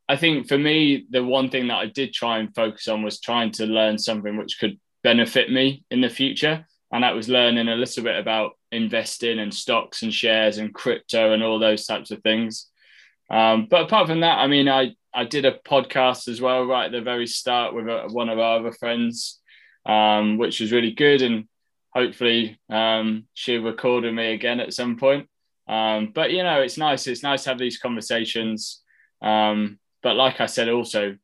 I 0.09 0.17
think 0.17 0.49
for 0.49 0.59
me, 0.59 1.07
the 1.09 1.25
one 1.25 1.51
thing 1.51 1.69
that 1.69 1.77
I 1.77 1.87
did 1.87 2.13
try 2.13 2.39
and 2.39 2.55
focus 2.55 2.89
on 2.89 3.03
was 3.03 3.21
trying 3.21 3.53
to 3.53 3.67
learn 3.67 3.97
something 3.97 4.37
which 4.37 4.59
could 4.59 4.79
benefit 5.05 5.51
me 5.53 5.85
in 5.91 6.01
the 6.01 6.09
future. 6.09 6.67
And 6.93 7.05
that 7.05 7.15
was 7.15 7.29
learning 7.29 7.69
a 7.69 7.77
little 7.77 8.03
bit 8.03 8.19
about 8.19 8.59
investing 8.73 9.39
and 9.39 9.55
stocks 9.55 10.03
and 10.03 10.13
shares 10.13 10.59
and 10.59 10.75
crypto 10.75 11.33
and 11.33 11.43
all 11.43 11.61
those 11.61 11.87
types 11.87 12.11
of 12.11 12.23
things. 12.23 12.67
Um, 13.31 13.69
but 13.71 13.83
apart 13.83 14.09
from 14.09 14.21
that, 14.21 14.39
I 14.39 14.49
mean, 14.49 14.69
I, 14.69 14.97
I 15.15 15.25
did 15.25 15.45
a 15.45 15.59
podcast 15.59 16.27
as 16.27 16.41
well 16.41 16.65
right 16.65 16.87
at 16.87 16.93
the 16.93 17.01
very 17.01 17.29
start 17.29 17.75
with 17.75 17.87
a, 17.87 18.09
one 18.11 18.29
of 18.29 18.41
our 18.41 18.59
other 18.59 18.73
friends, 18.73 19.39
um, 19.87 20.37
which 20.37 20.59
was 20.59 20.73
really 20.73 20.91
good. 20.91 21.23
And 21.23 21.47
hopefully 21.93 22.59
um, 22.69 23.27
she'll 23.35 23.63
record 23.63 24.05
with 24.05 24.15
me 24.15 24.33
again 24.33 24.61
at 24.61 24.75
some 24.75 24.97
point. 24.97 25.29
Um, 25.69 26.13
but, 26.15 26.33
you 26.33 26.43
know, 26.43 26.61
it's 26.63 26.79
nice. 26.79 27.07
It's 27.07 27.23
nice 27.23 27.45
to 27.45 27.51
have 27.51 27.59
these 27.59 27.79
conversations. 27.79 28.83
Um, 29.23 29.79
but 30.03 30.17
like 30.17 30.41
I 30.41 30.47
said, 30.47 30.69
also 30.69 31.17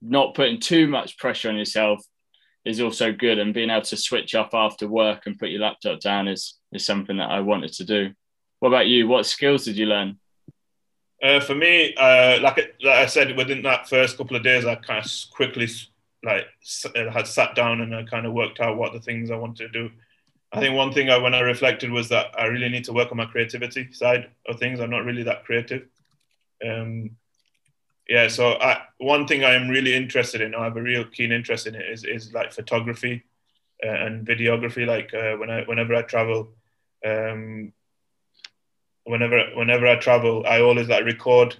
not 0.00 0.34
putting 0.34 0.60
too 0.60 0.86
much 0.88 1.18
pressure 1.18 1.48
on 1.48 1.56
yourself 1.56 2.04
is 2.64 2.80
also 2.80 3.12
good 3.12 3.38
and 3.38 3.54
being 3.54 3.70
able 3.70 3.82
to 3.82 3.96
switch 3.96 4.34
off 4.34 4.54
after 4.54 4.88
work 4.88 5.26
and 5.26 5.38
put 5.38 5.50
your 5.50 5.60
laptop 5.60 6.00
down 6.00 6.28
is 6.28 6.58
is 6.72 6.84
something 6.84 7.18
that 7.18 7.30
I 7.30 7.40
wanted 7.40 7.72
to 7.74 7.84
do. 7.84 8.10
What 8.60 8.68
about 8.68 8.86
you? 8.86 9.06
What 9.06 9.26
skills 9.26 9.64
did 9.64 9.76
you 9.76 9.86
learn? 9.86 10.18
Uh, 11.22 11.40
for 11.40 11.54
me, 11.54 11.94
uh, 11.94 12.40
like, 12.42 12.56
like 12.82 12.98
I 12.98 13.06
said, 13.06 13.36
within 13.36 13.62
that 13.62 13.88
first 13.88 14.16
couple 14.16 14.36
of 14.36 14.42
days, 14.42 14.64
I 14.64 14.74
kind 14.74 15.04
of 15.04 15.10
quickly 15.30 15.68
like 16.24 16.46
had 17.12 17.26
sat 17.26 17.54
down 17.54 17.80
and 17.80 17.94
I 17.94 18.02
kind 18.04 18.26
of 18.26 18.32
worked 18.32 18.60
out 18.60 18.76
what 18.76 18.92
the 18.92 19.00
things 19.00 19.30
I 19.30 19.36
wanted 19.36 19.72
to 19.72 19.80
do. 19.80 19.90
I 20.52 20.60
think 20.60 20.76
one 20.76 20.92
thing 20.92 21.10
I, 21.10 21.18
when 21.18 21.34
I 21.34 21.40
reflected 21.40 21.90
was 21.90 22.08
that 22.10 22.26
I 22.38 22.46
really 22.46 22.68
need 22.68 22.84
to 22.84 22.92
work 22.92 23.10
on 23.10 23.16
my 23.16 23.26
creativity 23.26 23.92
side 23.92 24.30
of 24.46 24.58
things. 24.58 24.80
I'm 24.80 24.90
not 24.90 25.04
really 25.04 25.24
that 25.24 25.44
creative. 25.44 25.88
Um, 26.64 27.10
yeah, 28.08 28.28
so 28.28 28.52
I, 28.52 28.82
one 28.98 29.26
thing 29.26 29.44
I 29.44 29.54
am 29.54 29.68
really 29.68 29.94
interested 29.94 30.40
in, 30.40 30.54
I 30.54 30.64
have 30.64 30.76
a 30.76 30.82
real 30.82 31.04
keen 31.04 31.32
interest 31.32 31.66
in 31.66 31.74
it, 31.74 31.90
is, 31.90 32.04
is 32.04 32.32
like 32.32 32.52
photography 32.52 33.24
uh, 33.84 33.88
and 33.88 34.26
videography. 34.26 34.86
Like 34.86 35.12
uh, 35.14 35.36
when 35.36 35.50
I, 35.50 35.64
whenever 35.64 35.94
I 35.94 36.02
travel, 36.02 36.50
um, 37.04 37.72
whenever 39.04 39.44
whenever 39.54 39.86
I 39.86 39.96
travel, 39.96 40.44
I 40.46 40.60
always 40.60 40.88
like 40.88 41.04
record 41.04 41.56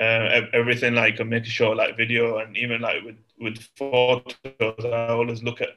uh, 0.00 0.40
everything, 0.52 0.94
like 0.94 1.20
and 1.20 1.30
make 1.30 1.46
a 1.46 1.50
short 1.50 1.76
like 1.76 1.96
video, 1.96 2.38
and 2.38 2.56
even 2.56 2.80
like 2.80 3.02
with 3.04 3.16
with 3.38 3.58
photos, 3.76 4.84
I 4.84 5.08
always 5.08 5.42
look 5.42 5.60
at 5.60 5.70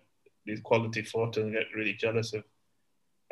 these 0.46 0.62
quality 0.62 1.02
photos 1.02 1.44
and 1.44 1.54
get 1.54 1.68
really 1.76 1.94
jealous 1.94 2.34
of 2.34 2.44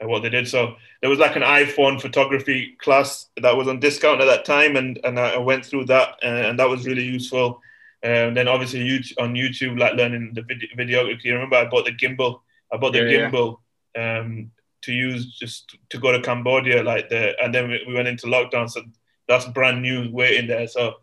what 0.02 0.22
they 0.22 0.30
did. 0.30 0.48
So 0.48 0.76
there 1.02 1.10
was 1.10 1.20
like 1.20 1.36
an 1.36 1.42
iPhone 1.42 2.02
photography 2.02 2.76
class 2.80 3.30
that 3.42 3.56
was 3.56 3.68
on 3.68 3.80
discount 3.80 4.22
at 4.22 4.26
that 4.26 4.46
time, 4.46 4.76
and 4.76 5.00
and 5.04 5.20
I 5.20 5.38
went 5.38 5.66
through 5.66 5.86
that, 5.86 6.20
and 6.22 6.60
that 6.60 6.70
was 6.70 6.86
really 6.86 7.04
useful. 7.04 7.62
And 8.04 8.38
then 8.38 8.48
obviously 8.48 8.82
YouTube, 8.82 9.14
on 9.20 9.34
YouTube, 9.34 9.80
like 9.80 9.96
learning 9.96 10.34
the 10.36 10.44
video, 10.44 10.70
videography. 10.78 11.32
Remember 11.32 11.56
I 11.56 11.66
bought 11.66 11.86
the 11.86 11.92
gimbal. 11.92 12.42
I 12.72 12.78
bought 12.78 12.94
the 12.94 13.00
yeah, 13.00 13.30
gimbal 13.30 13.58
yeah. 13.96 14.20
Um, 14.20 14.52
to 14.84 14.94
use 14.94 15.34
just 15.40 15.76
to 15.90 15.98
go 15.98 16.12
to 16.12 16.22
Cambodia, 16.22 16.84
like 16.84 17.10
the, 17.10 17.34
and 17.42 17.54
then 17.56 17.70
we 17.88 17.94
went 17.94 18.08
into 18.08 18.28
lockdown. 18.28 18.70
So 18.70 18.84
that's 19.28 19.46
brand 19.46 19.82
new 19.82 20.10
waiting 20.12 20.48
there. 20.48 20.68
So 20.68 20.96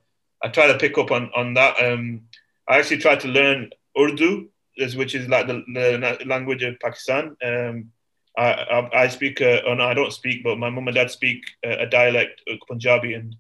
I 0.42 0.48
try 0.48 0.66
to 0.66 0.78
pick 0.78 0.98
up 0.98 1.10
on 1.10 1.30
on 1.34 1.54
that. 1.54 1.82
Um, 1.82 2.22
I 2.68 2.78
actually 2.78 2.98
tried 2.98 3.20
to 3.20 3.28
learn 3.28 3.70
Urdu, 3.98 4.48
which 4.94 5.14
is 5.14 5.28
like 5.28 5.46
the, 5.46 5.64
the 5.74 6.24
language 6.26 6.62
of 6.62 6.78
Pakistan. 6.80 7.36
Um, 7.44 7.92
I, 8.36 8.52
I, 8.52 9.02
I 9.02 9.08
speak, 9.08 9.42
uh, 9.42 9.60
oh 9.66 9.74
no, 9.74 9.84
I 9.84 9.94
don't 9.94 10.12
speak, 10.12 10.42
but 10.42 10.58
my 10.58 10.70
mum 10.70 10.88
and 10.88 10.94
dad 10.94 11.10
speak 11.10 11.44
uh, 11.66 11.76
a 11.80 11.86
dialect 11.86 12.40
of 12.48 12.58
Punjabi. 12.66 13.14
And 13.14 13.36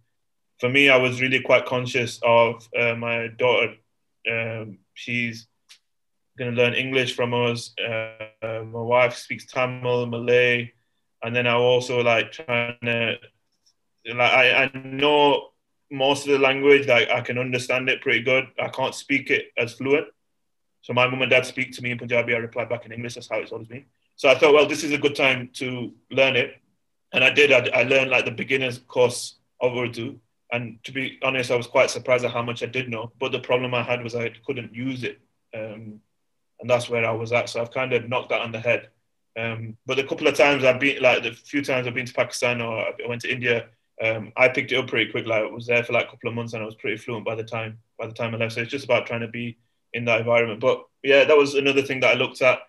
for 0.60 0.68
me, 0.68 0.90
I 0.90 0.96
was 0.96 1.20
really 1.20 1.40
quite 1.40 1.64
conscious 1.64 2.20
of 2.22 2.68
uh, 2.78 2.94
my 2.94 3.28
daughter. 3.28 3.74
Um, 4.30 4.78
she's 4.94 5.46
going 6.38 6.54
to 6.54 6.62
learn 6.62 6.74
English 6.74 7.16
from 7.16 7.32
us. 7.32 7.74
Uh, 7.78 8.26
my 8.42 8.80
wife 8.80 9.16
speaks 9.16 9.46
Tamil, 9.46 10.06
Malay, 10.06 10.72
and 11.22 11.34
then 11.34 11.46
I 11.46 11.54
also 11.54 12.02
like 12.02 12.32
trying 12.32 12.76
to 12.84 13.16
like 14.06 14.32
I, 14.32 14.64
I 14.64 14.70
know 14.74 15.50
most 15.90 16.26
of 16.26 16.32
the 16.32 16.38
language. 16.38 16.86
Like 16.86 17.08
I 17.08 17.20
can 17.20 17.38
understand 17.38 17.88
it 17.88 18.00
pretty 18.00 18.22
good. 18.22 18.48
I 18.60 18.68
can't 18.68 18.94
speak 18.94 19.30
it 19.30 19.46
as 19.56 19.74
fluent. 19.74 20.06
So 20.80 20.92
my 20.92 21.06
mum 21.06 21.22
and 21.22 21.30
dad 21.30 21.46
speak 21.46 21.72
to 21.72 21.82
me 21.82 21.92
in 21.92 21.98
Punjabi. 21.98 22.34
I 22.34 22.38
reply 22.38 22.64
back 22.64 22.86
in 22.86 22.92
English. 22.92 23.14
That's 23.14 23.28
how 23.28 23.38
it's 23.38 23.52
always 23.52 23.68
been. 23.68 23.84
So 24.16 24.28
I 24.28 24.34
thought, 24.34 24.54
well, 24.54 24.66
this 24.66 24.84
is 24.84 24.92
a 24.92 24.98
good 24.98 25.14
time 25.14 25.50
to 25.54 25.92
learn 26.10 26.36
it, 26.36 26.60
and 27.12 27.24
I 27.24 27.30
did. 27.30 27.52
I, 27.52 27.80
I 27.80 27.82
learned 27.84 28.10
like 28.10 28.24
the 28.24 28.30
beginners 28.30 28.78
course 28.78 29.36
of 29.60 29.76
Urdu, 29.76 30.18
and 30.52 30.78
to 30.84 30.92
be 30.92 31.18
honest, 31.22 31.50
I 31.50 31.56
was 31.56 31.66
quite 31.66 31.90
surprised 31.90 32.24
at 32.24 32.32
how 32.32 32.42
much 32.42 32.62
I 32.62 32.66
did 32.66 32.88
know. 32.88 33.12
But 33.18 33.32
the 33.32 33.40
problem 33.40 33.74
I 33.74 33.82
had 33.82 34.02
was 34.02 34.14
I 34.14 34.30
couldn't 34.46 34.74
use 34.74 35.04
it. 35.04 35.20
Um, 35.54 36.00
and 36.60 36.70
that's 36.70 36.88
where 36.88 37.04
I 37.04 37.10
was 37.12 37.32
at. 37.32 37.48
So 37.48 37.60
I've 37.60 37.72
kind 37.72 37.92
of 37.92 38.08
knocked 38.08 38.30
that 38.30 38.40
on 38.40 38.52
the 38.52 38.60
head. 38.60 38.88
Um, 39.36 39.76
but 39.84 39.98
a 39.98 40.04
couple 40.04 40.28
of 40.28 40.36
times 40.36 40.64
I've 40.64 40.78
been, 40.78 41.02
like 41.02 41.22
the 41.22 41.32
few 41.32 41.62
times 41.62 41.86
I've 41.86 41.94
been 41.94 42.06
to 42.06 42.14
Pakistan 42.14 42.60
or 42.60 42.78
I 42.78 42.92
went 43.08 43.22
to 43.22 43.32
India, 43.32 43.66
um, 44.00 44.32
I 44.36 44.48
picked 44.48 44.72
it 44.72 44.76
up 44.76 44.88
pretty 44.88 45.10
quick. 45.10 45.26
Like 45.26 45.44
I 45.44 45.50
was 45.50 45.66
there 45.66 45.84
for 45.84 45.92
like 45.92 46.06
a 46.06 46.10
couple 46.10 46.28
of 46.28 46.34
months 46.34 46.54
and 46.54 46.62
I 46.62 46.66
was 46.66 46.74
pretty 46.76 46.96
fluent 46.96 47.24
by 47.24 47.34
the 47.34 47.44
time 47.44 47.78
by 47.98 48.06
the 48.06 48.14
time 48.14 48.34
I 48.34 48.38
left. 48.38 48.54
So 48.54 48.62
it's 48.62 48.70
just 48.70 48.84
about 48.84 49.06
trying 49.06 49.20
to 49.20 49.28
be 49.28 49.58
in 49.92 50.04
that 50.06 50.20
environment. 50.20 50.60
But 50.60 50.84
yeah, 51.02 51.24
that 51.24 51.36
was 51.36 51.54
another 51.54 51.82
thing 51.82 52.00
that 52.00 52.14
I 52.14 52.18
looked 52.18 52.42
at. 52.42 52.60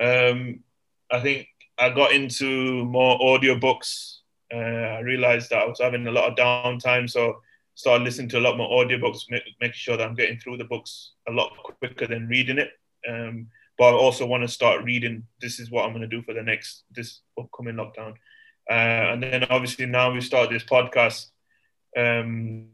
Um, 0.00 0.60
I 1.10 1.20
think 1.20 1.48
I 1.78 1.90
got 1.90 2.12
into 2.12 2.84
more 2.84 3.18
audiobooks. 3.18 4.18
Uh, 4.52 4.56
I 4.56 5.00
realized 5.00 5.50
that 5.50 5.62
I 5.62 5.66
was 5.66 5.80
having 5.80 6.06
a 6.06 6.12
lot 6.12 6.30
of 6.30 6.36
downtime, 6.36 7.10
so 7.10 7.40
started 7.74 8.04
listening 8.04 8.28
to 8.30 8.38
a 8.38 8.40
lot 8.40 8.56
more 8.56 8.84
audiobooks, 8.84 9.22
make, 9.28 9.42
making 9.60 9.74
sure 9.74 9.96
that 9.96 10.06
I'm 10.06 10.14
getting 10.14 10.38
through 10.38 10.58
the 10.58 10.64
books 10.64 11.12
a 11.28 11.32
lot 11.32 11.52
quicker 11.80 12.06
than 12.06 12.28
reading 12.28 12.58
it. 12.58 12.70
Um, 13.08 13.48
but 13.78 13.90
I 13.90 13.92
also 13.92 14.24
want 14.26 14.42
to 14.42 14.48
start 14.48 14.84
reading. 14.84 15.24
This 15.40 15.60
is 15.60 15.70
what 15.70 15.84
I'm 15.84 15.92
going 15.92 16.08
to 16.08 16.08
do 16.08 16.22
for 16.22 16.32
the 16.32 16.42
next 16.42 16.84
this 16.90 17.20
upcoming 17.38 17.74
lockdown. 17.74 18.14
Uh, 18.70 19.12
and 19.12 19.22
then 19.22 19.44
obviously 19.44 19.86
now 19.86 20.12
we 20.12 20.20
start 20.20 20.50
this 20.50 20.64
podcast. 20.64 21.26
Um, 21.96 22.68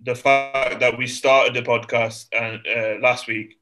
the 0.00 0.14
fact 0.14 0.80
that 0.80 0.98
we 0.98 1.06
started 1.06 1.54
the 1.54 1.62
podcast 1.62 2.26
and 2.32 2.60
uh, 2.66 3.00
last 3.00 3.26
week 3.26 3.58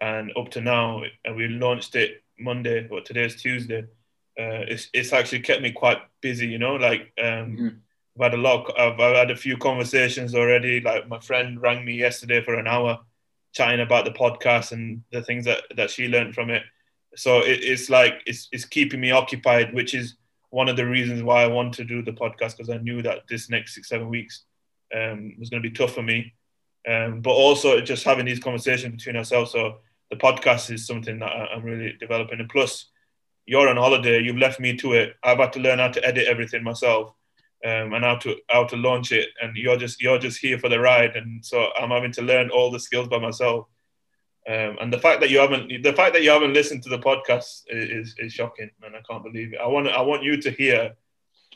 and 0.00 0.32
up 0.36 0.50
to 0.50 0.60
now, 0.60 1.02
and 1.24 1.36
we 1.36 1.48
launched 1.48 1.94
it 1.94 2.22
Monday, 2.38 2.88
or 2.88 3.00
today's 3.00 3.40
Tuesday. 3.40 3.82
Uh, 4.38 4.64
it's 4.68 4.88
it's 4.92 5.12
actually 5.12 5.40
kept 5.40 5.62
me 5.62 5.72
quite 5.72 5.98
busy. 6.20 6.46
You 6.46 6.58
know, 6.58 6.76
like 6.76 7.12
um, 7.18 7.26
mm-hmm. 7.26 7.68
I've 8.16 8.32
had 8.32 8.34
a 8.34 8.42
lot. 8.42 8.70
Of, 8.70 8.74
I've, 8.78 9.00
I've 9.00 9.16
had 9.16 9.30
a 9.30 9.36
few 9.36 9.56
conversations 9.56 10.34
already. 10.34 10.80
Like 10.80 11.08
my 11.08 11.20
friend 11.20 11.60
rang 11.60 11.84
me 11.84 11.94
yesterday 11.94 12.42
for 12.42 12.54
an 12.54 12.66
hour 12.66 13.00
chatting 13.52 13.80
about 13.80 14.04
the 14.04 14.12
podcast 14.12 14.72
and 14.72 15.02
the 15.10 15.22
things 15.22 15.44
that, 15.44 15.62
that 15.76 15.90
she 15.90 16.08
learned 16.08 16.34
from 16.34 16.50
it. 16.50 16.62
So 17.16 17.40
it, 17.40 17.60
it's 17.62 17.90
like 17.90 18.22
it's, 18.26 18.48
it's 18.52 18.64
keeping 18.64 19.00
me 19.00 19.10
occupied, 19.10 19.74
which 19.74 19.94
is 19.94 20.16
one 20.50 20.68
of 20.68 20.76
the 20.76 20.86
reasons 20.86 21.22
why 21.22 21.42
I 21.42 21.46
want 21.48 21.74
to 21.74 21.84
do 21.84 22.02
the 22.02 22.12
podcast 22.12 22.56
because 22.56 22.70
I 22.70 22.78
knew 22.78 23.02
that 23.02 23.20
this 23.28 23.50
next 23.50 23.74
six 23.74 23.88
seven 23.88 24.08
weeks 24.08 24.44
um, 24.94 25.34
was 25.38 25.50
going 25.50 25.62
to 25.62 25.68
be 25.68 25.74
tough 25.74 25.94
for 25.94 26.02
me. 26.02 26.34
Um, 26.88 27.20
but 27.20 27.32
also 27.32 27.80
just 27.80 28.04
having 28.04 28.24
these 28.24 28.40
conversations 28.40 28.96
between 28.96 29.16
ourselves. 29.16 29.52
So 29.52 29.78
the 30.10 30.16
podcast 30.16 30.72
is 30.72 30.86
something 30.86 31.18
that 31.18 31.30
I'm 31.30 31.62
really 31.62 31.94
developing. 32.00 32.40
And 32.40 32.48
plus, 32.48 32.86
you're 33.46 33.68
on 33.68 33.76
holiday. 33.76 34.22
You've 34.22 34.38
left 34.38 34.60
me 34.60 34.76
to 34.78 34.94
it. 34.94 35.14
I've 35.22 35.38
had 35.38 35.52
to 35.54 35.60
learn 35.60 35.78
how 35.78 35.88
to 35.88 36.04
edit 36.04 36.26
everything 36.26 36.62
myself 36.62 37.12
um, 37.64 37.92
and 37.92 38.04
how 38.04 38.16
to 38.16 38.36
how 38.48 38.64
to 38.64 38.76
launch 38.76 39.12
it. 39.12 39.28
And 39.42 39.56
you're 39.56 39.76
just 39.76 40.00
you're 40.00 40.18
just 40.18 40.38
here 40.38 40.58
for 40.58 40.68
the 40.68 40.80
ride, 40.80 41.16
and 41.16 41.44
so 41.44 41.68
I'm 41.78 41.90
having 41.90 42.12
to 42.12 42.22
learn 42.22 42.50
all 42.50 42.70
the 42.70 42.80
skills 42.80 43.08
by 43.08 43.18
myself. 43.18 43.66
Um, 44.48 44.78
and 44.80 44.92
the 44.92 44.98
fact 44.98 45.20
that 45.20 45.30
you 45.30 45.38
haven't 45.38 45.82
the 45.82 45.92
fact 45.92 46.14
that 46.14 46.22
you 46.22 46.30
haven't 46.30 46.54
listened 46.54 46.82
to 46.84 46.88
the 46.88 46.98
podcast 46.98 47.62
is, 47.68 48.14
is 48.18 48.32
shocking, 48.32 48.70
and 48.82 48.96
I 48.96 49.00
can't 49.08 49.22
believe 49.22 49.52
it. 49.52 49.60
I 49.60 49.66
want 49.66 49.88
I 49.88 50.00
want 50.00 50.22
you 50.22 50.40
to 50.40 50.50
hear 50.50 50.96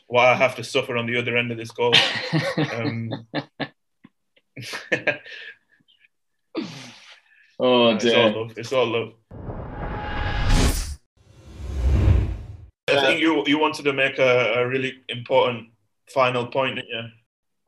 what 0.07 0.27
I 0.27 0.35
have 0.35 0.55
to 0.55 0.63
suffer 0.63 0.95
on 0.97 1.07
the 1.07 1.17
other 1.17 1.35
end 1.35 1.51
of 1.51 1.57
this 1.57 1.71
call. 1.71 1.93
um, 2.73 3.27
oh 7.59 7.97
dear. 7.97 7.97
It's 7.97 8.13
all 8.13 8.31
love. 8.31 8.57
It's 8.57 8.73
all 8.73 8.85
love. 8.85 9.13
I 12.87 13.01
think 13.01 13.19
you 13.19 13.43
you 13.47 13.57
wanted 13.59 13.83
to 13.83 13.93
make 13.93 14.19
a, 14.19 14.53
a 14.59 14.67
really 14.67 14.93
important 15.09 15.69
final 16.09 16.45
point, 16.47 16.79
yeah. 16.87 17.07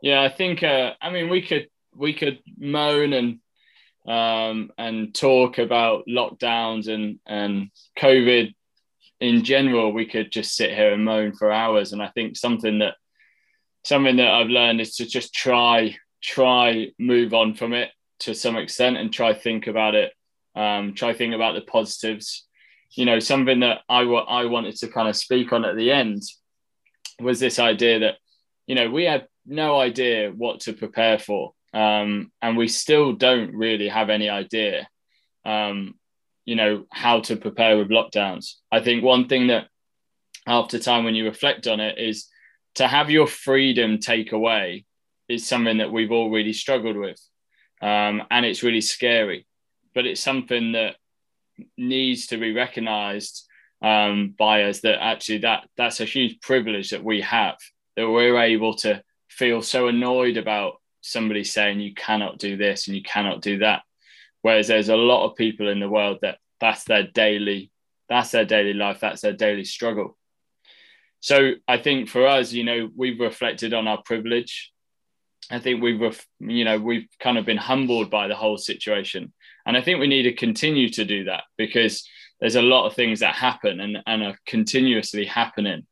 Yeah, 0.02 0.22
I 0.22 0.30
think. 0.30 0.64
Uh, 0.64 0.94
I 1.02 1.10
mean, 1.10 1.30
we 1.30 1.42
could 1.42 1.70
we 1.96 2.14
could 2.14 2.40
moan 2.58 3.14
and 3.14 3.40
um, 4.08 4.72
and 4.78 5.14
talk 5.14 5.58
about 5.58 6.06
lockdowns 6.08 6.88
and 6.88 7.20
and 7.26 7.70
COVID 8.00 8.54
in 9.20 9.44
general. 9.44 9.92
We 9.92 10.06
could 10.06 10.32
just 10.32 10.56
sit 10.56 10.72
here 10.74 10.94
and 10.94 11.04
moan 11.04 11.34
for 11.34 11.52
hours. 11.52 11.94
And 11.94 12.02
I 12.02 12.10
think 12.10 12.38
something 12.38 12.80
that 12.80 12.96
something 13.84 14.18
that 14.18 14.32
I've 14.32 14.48
learned 14.48 14.82
is 14.82 14.96
to 14.98 15.06
just 15.06 15.34
try 15.34 15.96
try 16.22 16.88
move 16.98 17.34
on 17.34 17.54
from 17.54 17.74
it 17.74 17.90
to 18.20 18.34
some 18.34 18.58
extent 18.58 18.98
and 18.98 19.14
try 19.14 19.34
think 19.34 19.68
about 19.68 19.96
it. 19.96 20.14
Um, 20.56 20.96
try 20.96 21.14
think 21.14 21.36
about 21.36 21.56
the 21.56 21.62
positives. 21.62 22.48
You 22.92 23.06
know, 23.06 23.20
something 23.20 23.60
that 23.60 23.82
I, 23.90 24.00
w- 24.00 24.18
I 24.18 24.46
wanted 24.46 24.76
to 24.78 24.88
kind 24.88 25.08
of 25.08 25.16
speak 25.16 25.52
on 25.52 25.66
at 25.66 25.76
the 25.76 25.92
end 25.92 26.24
was 27.20 27.40
this 27.40 27.60
idea 27.60 28.00
that 28.00 28.16
you 28.68 28.76
know, 28.76 28.90
we 28.90 29.06
had 29.06 29.28
no 29.46 29.80
idea 29.80 30.30
what 30.30 30.60
to 30.62 30.74
prepare 30.74 31.18
for. 31.18 31.54
Um, 31.78 32.32
and 32.42 32.58
we 32.58 32.68
still 32.70 33.14
don't 33.14 33.54
really 33.54 33.88
have 33.88 34.10
any 34.10 34.30
idea, 34.30 34.88
um, 35.46 35.94
you 36.44 36.56
know, 36.56 36.86
how 36.92 37.20
to 37.22 37.36
prepare 37.36 37.78
with 37.78 37.90
lockdowns. 37.90 38.54
I 38.72 38.80
think 38.80 39.04
one 39.04 39.28
thing 39.28 39.48
that 39.48 39.68
after 40.48 40.80
time 40.80 41.04
when 41.04 41.14
you 41.14 41.26
reflect 41.26 41.68
on 41.68 41.80
it 41.80 42.00
is 42.00 42.30
to 42.76 42.88
have 42.88 43.12
your 43.12 43.28
freedom 43.28 44.00
take 44.00 44.32
away 44.32 44.86
is 45.30 45.46
something 45.46 45.78
that 45.78 45.92
we've 45.92 46.12
all 46.12 46.32
really 46.32 46.54
struggled 46.54 46.98
with. 46.98 47.22
Um, 47.80 48.24
and 48.32 48.44
it's 48.44 48.64
really 48.64 48.82
scary, 48.82 49.46
but 49.94 50.08
it's 50.08 50.22
something 50.22 50.72
that 50.72 50.96
needs 51.78 52.26
to 52.28 52.38
be 52.38 52.54
recognized 52.54 53.46
um, 53.84 54.34
by 54.36 54.64
us 54.64 54.80
that 54.80 55.00
actually 55.00 55.40
that 55.40 55.70
that's 55.78 56.00
a 56.00 56.06
huge 56.06 56.42
privilege 56.42 56.90
that 56.90 57.04
we 57.04 57.22
have 57.22 57.58
that 57.96 58.10
we're 58.10 58.42
able 58.42 58.74
to 58.74 59.04
feel 59.30 59.62
so 59.62 59.88
annoyed 59.88 60.38
about 60.38 60.78
somebody 61.08 61.44
saying 61.44 61.80
you 61.80 61.94
cannot 61.94 62.38
do 62.38 62.58
this 62.58 62.88
and 62.88 62.96
you 62.96 63.04
cannot 63.04 63.42
do 63.42 63.60
that. 63.60 63.84
Whereas 64.42 64.68
there's 64.68 64.90
a 64.90 64.96
lot 64.96 65.26
of 65.26 65.36
people 65.36 65.68
in 65.68 65.80
the 65.80 65.90
world 65.90 66.20
that 66.22 66.38
that's 66.60 66.84
their 66.86 67.04
daily 67.04 67.72
that's 68.10 68.32
their 68.32 68.46
daily 68.46 68.74
life 68.74 69.00
that's 69.02 69.22
their 69.22 69.34
daily 69.34 69.66
struggle. 69.66 70.18
So 71.20 71.54
i 71.68 71.78
think 71.78 72.10
for 72.10 72.28
us 72.28 72.54
you 72.54 72.64
know 72.64 72.90
we've 72.96 73.20
reflected 73.20 73.74
on 73.74 73.88
our 73.88 74.02
privilege. 74.04 74.72
I 75.50 75.60
think 75.60 75.82
we've 75.82 76.26
you 76.40 76.66
know 76.66 76.80
we've 76.80 77.08
kind 77.20 77.38
of 77.38 77.46
been 77.46 77.58
humbled 77.58 78.10
by 78.10 78.28
the 78.28 78.36
whole 78.36 78.58
situation. 78.58 79.34
And 79.66 79.76
i 79.76 79.82
think 79.82 80.00
we 80.00 80.08
need 80.08 80.24
to 80.24 80.34
continue 80.34 80.90
to 80.90 81.04
do 81.04 81.26
that 81.26 81.44
because 81.58 82.08
there's 82.40 82.56
a 82.56 82.62
lot 82.62 82.86
of 82.86 82.94
things 82.94 83.20
that 83.20 83.34
happen 83.34 83.80
and, 83.80 83.98
and 84.06 84.24
are 84.24 84.38
continuously 84.46 85.26
happening 85.26 85.88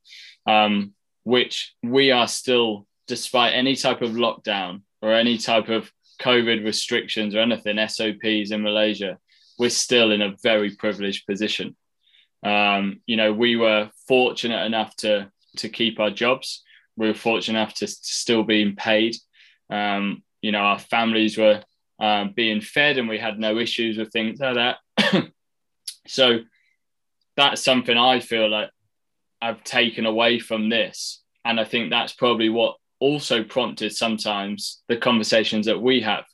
um, 0.45 0.93
which 1.23 1.73
we 1.83 2.11
are 2.11 2.27
still, 2.27 2.87
despite 3.07 3.53
any 3.53 3.75
type 3.75 4.01
of 4.01 4.11
lockdown 4.11 4.81
or 5.05 5.13
any 5.13 5.37
type 5.37 5.69
of 5.69 5.91
COVID 6.19 6.65
restrictions 6.65 7.35
or 7.35 7.39
anything, 7.39 7.77
SOPs 7.87 8.49
in 8.49 8.63
Malaysia, 8.63 9.19
we're 9.59 9.69
still 9.69 10.11
in 10.11 10.23
a 10.23 10.35
very 10.41 10.71
privileged 10.75 11.27
position. 11.27 11.75
Um, 12.43 13.01
you 13.05 13.15
know, 13.15 13.31
we 13.31 13.55
were 13.55 13.91
fortunate 14.07 14.65
enough 14.65 14.95
to 14.97 15.31
to 15.57 15.69
keep 15.69 15.99
our 15.99 16.09
jobs. 16.09 16.63
We 16.97 17.07
were 17.07 17.13
fortunate 17.13 17.59
enough 17.59 17.75
to 17.75 17.87
still 17.87 18.43
being 18.43 18.75
paid. 18.75 19.15
Um, 19.69 20.23
you 20.41 20.51
know, 20.51 20.59
our 20.59 20.79
families 20.79 21.37
were 21.37 21.61
uh, 21.99 22.25
being 22.35 22.61
fed, 22.61 22.97
and 22.97 23.07
we 23.07 23.19
had 23.19 23.37
no 23.37 23.59
issues 23.59 23.97
with 23.97 24.11
things 24.11 24.39
like 24.39 24.55
that. 24.55 24.77
so 26.07 26.39
that's 27.37 27.63
something 27.63 27.95
I 27.95 28.21
feel 28.21 28.49
like 28.49 28.71
I've 29.39 29.63
taken 29.63 30.07
away 30.07 30.39
from 30.39 30.69
this. 30.69 31.21
And 31.43 31.59
I 31.59 31.63
think 31.63 31.91
that's 31.91 32.13
probably 32.13 32.49
what 32.49 32.77
also 33.05 33.43
prompted 33.43 33.93
sometimes 33.93 34.81
the 34.89 34.97
conversations 34.97 35.67
that 35.67 35.79
we 35.79 36.01
have 36.01 36.25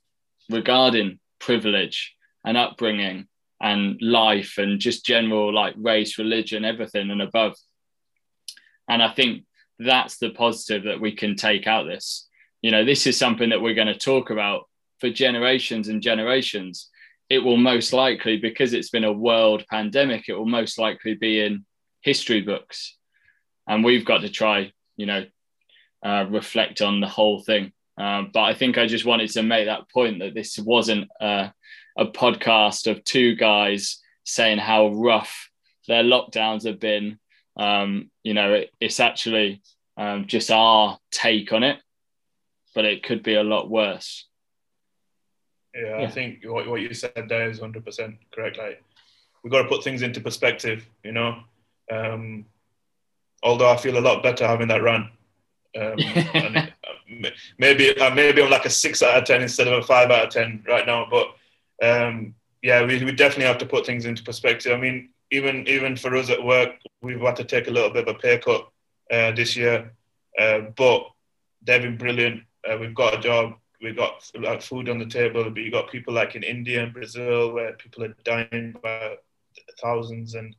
regarding 0.49 1.19
privilege 1.37 2.15
and 2.45 2.55
upbringing 2.55 3.27
and 3.61 4.01
life 4.01 4.57
and 4.57 4.79
just 4.79 5.05
general 5.05 5.53
like 5.53 5.73
race, 5.77 6.17
religion, 6.17 6.63
everything 6.63 7.11
and 7.11 7.21
above. 7.21 7.55
And 8.87 9.03
I 9.03 9.11
think 9.11 9.43
that's 9.79 10.17
the 10.17 10.29
positive 10.29 10.83
that 10.85 11.01
we 11.01 11.11
can 11.13 11.35
take 11.35 11.67
out 11.67 11.87
this. 11.87 12.29
You 12.61 12.71
know, 12.71 12.85
this 12.85 13.05
is 13.05 13.17
something 13.17 13.49
that 13.49 13.61
we're 13.61 13.81
going 13.81 13.95
to 13.95 14.07
talk 14.11 14.29
about 14.29 14.69
for 14.99 15.09
generations 15.09 15.89
and 15.89 16.01
generations. 16.01 16.89
It 17.29 17.39
will 17.39 17.57
most 17.57 17.91
likely, 17.91 18.37
because 18.37 18.71
it's 18.73 18.91
been 18.91 19.03
a 19.03 19.11
world 19.11 19.65
pandemic, 19.69 20.29
it 20.29 20.35
will 20.35 20.45
most 20.45 20.79
likely 20.79 21.15
be 21.15 21.41
in 21.41 21.65
history 22.01 22.41
books. 22.41 22.97
And 23.67 23.83
we've 23.83 24.05
got 24.05 24.19
to 24.19 24.29
try, 24.29 24.71
you 24.95 25.05
know, 25.05 25.25
uh, 26.03 26.25
reflect 26.29 26.81
on 26.81 26.99
the 26.99 27.07
whole 27.07 27.41
thing. 27.41 27.71
Uh, 27.97 28.23
but 28.33 28.41
I 28.41 28.53
think 28.53 28.77
I 28.77 28.87
just 28.87 29.05
wanted 29.05 29.29
to 29.31 29.43
make 29.43 29.65
that 29.67 29.89
point 29.89 30.19
that 30.19 30.33
this 30.33 30.57
wasn't 30.57 31.09
a 31.21 31.51
podcast 31.99 32.89
of 32.89 33.03
two 33.03 33.35
guys 33.35 33.99
saying 34.23 34.57
how 34.57 34.89
rough 34.89 35.49
their 35.87 36.03
lockdowns 36.03 36.65
have 36.65 36.79
been. 36.79 37.19
Um, 37.57 38.09
you 38.23 38.33
know, 38.33 38.53
it, 38.53 38.71
it's 38.79 38.99
actually 38.99 39.61
um, 39.97 40.25
just 40.25 40.51
our 40.51 40.97
take 41.11 41.51
on 41.53 41.63
it, 41.63 41.79
but 42.73 42.85
it 42.85 43.03
could 43.03 43.23
be 43.23 43.35
a 43.35 43.43
lot 43.43 43.69
worse. 43.69 44.27
Yeah, 45.75 45.99
yeah. 45.99 46.07
I 46.07 46.09
think 46.09 46.43
what, 46.43 46.67
what 46.67 46.81
you 46.81 46.93
said 46.93 47.25
there 47.27 47.49
is 47.49 47.59
100% 47.59 48.17
correct. 48.33 48.57
Like, 48.57 48.83
we've 49.43 49.51
got 49.51 49.63
to 49.63 49.69
put 49.69 49.83
things 49.83 50.01
into 50.01 50.21
perspective, 50.21 50.87
you 51.03 51.11
know. 51.11 51.39
Um, 51.91 52.45
although 53.43 53.69
I 53.69 53.77
feel 53.77 53.97
a 53.97 53.99
lot 53.99 54.23
better 54.23 54.47
having 54.47 54.69
that 54.69 54.83
run. 54.83 55.09
Um, 55.79 55.95
it, 55.97 57.33
maybe 57.57 57.97
uh, 57.97 58.13
maybe 58.13 58.41
I'm 58.41 58.49
like 58.49 58.65
a 58.65 58.69
six 58.69 59.01
out 59.01 59.17
of 59.17 59.25
ten 59.25 59.41
instead 59.41 59.67
of 59.67 59.79
a 59.79 59.83
five 59.85 60.11
out 60.11 60.25
of 60.25 60.33
ten 60.33 60.63
right 60.67 60.85
now. 60.85 61.07
But 61.09 61.27
um, 61.81 62.35
yeah, 62.61 62.85
we, 62.85 63.03
we 63.03 63.11
definitely 63.11 63.45
have 63.45 63.57
to 63.59 63.65
put 63.65 63.85
things 63.85 64.05
into 64.05 64.23
perspective. 64.23 64.71
I 64.71 64.77
mean, 64.77 65.09
even 65.31 65.67
even 65.67 65.95
for 65.95 66.15
us 66.15 66.29
at 66.29 66.43
work, 66.43 66.71
we've 67.01 67.19
had 67.21 67.37
to 67.37 67.43
take 67.43 67.67
a 67.67 67.71
little 67.71 67.89
bit 67.89 68.07
of 68.07 68.15
a 68.15 68.19
pay 68.19 68.37
cut 68.37 68.69
uh, 69.11 69.31
this 69.31 69.55
year, 69.55 69.91
uh, 70.39 70.59
but 70.75 71.09
they've 71.63 71.81
been 71.81 71.97
brilliant. 71.97 72.43
Uh, 72.69 72.77
we've 72.77 72.95
got 72.95 73.15
a 73.15 73.21
job, 73.21 73.53
we've 73.81 73.95
got 73.97 74.29
like 74.39 74.61
food 74.61 74.89
on 74.89 74.99
the 74.99 75.05
table, 75.05 75.49
but 75.49 75.57
you've 75.57 75.73
got 75.73 75.89
people 75.89 76.13
like 76.13 76.35
in 76.35 76.43
India 76.43 76.83
and 76.83 76.93
Brazil 76.93 77.53
where 77.53 77.73
people 77.73 78.03
are 78.03 78.15
dying 78.23 78.75
by 78.83 79.15
thousands, 79.81 80.35
and 80.35 80.55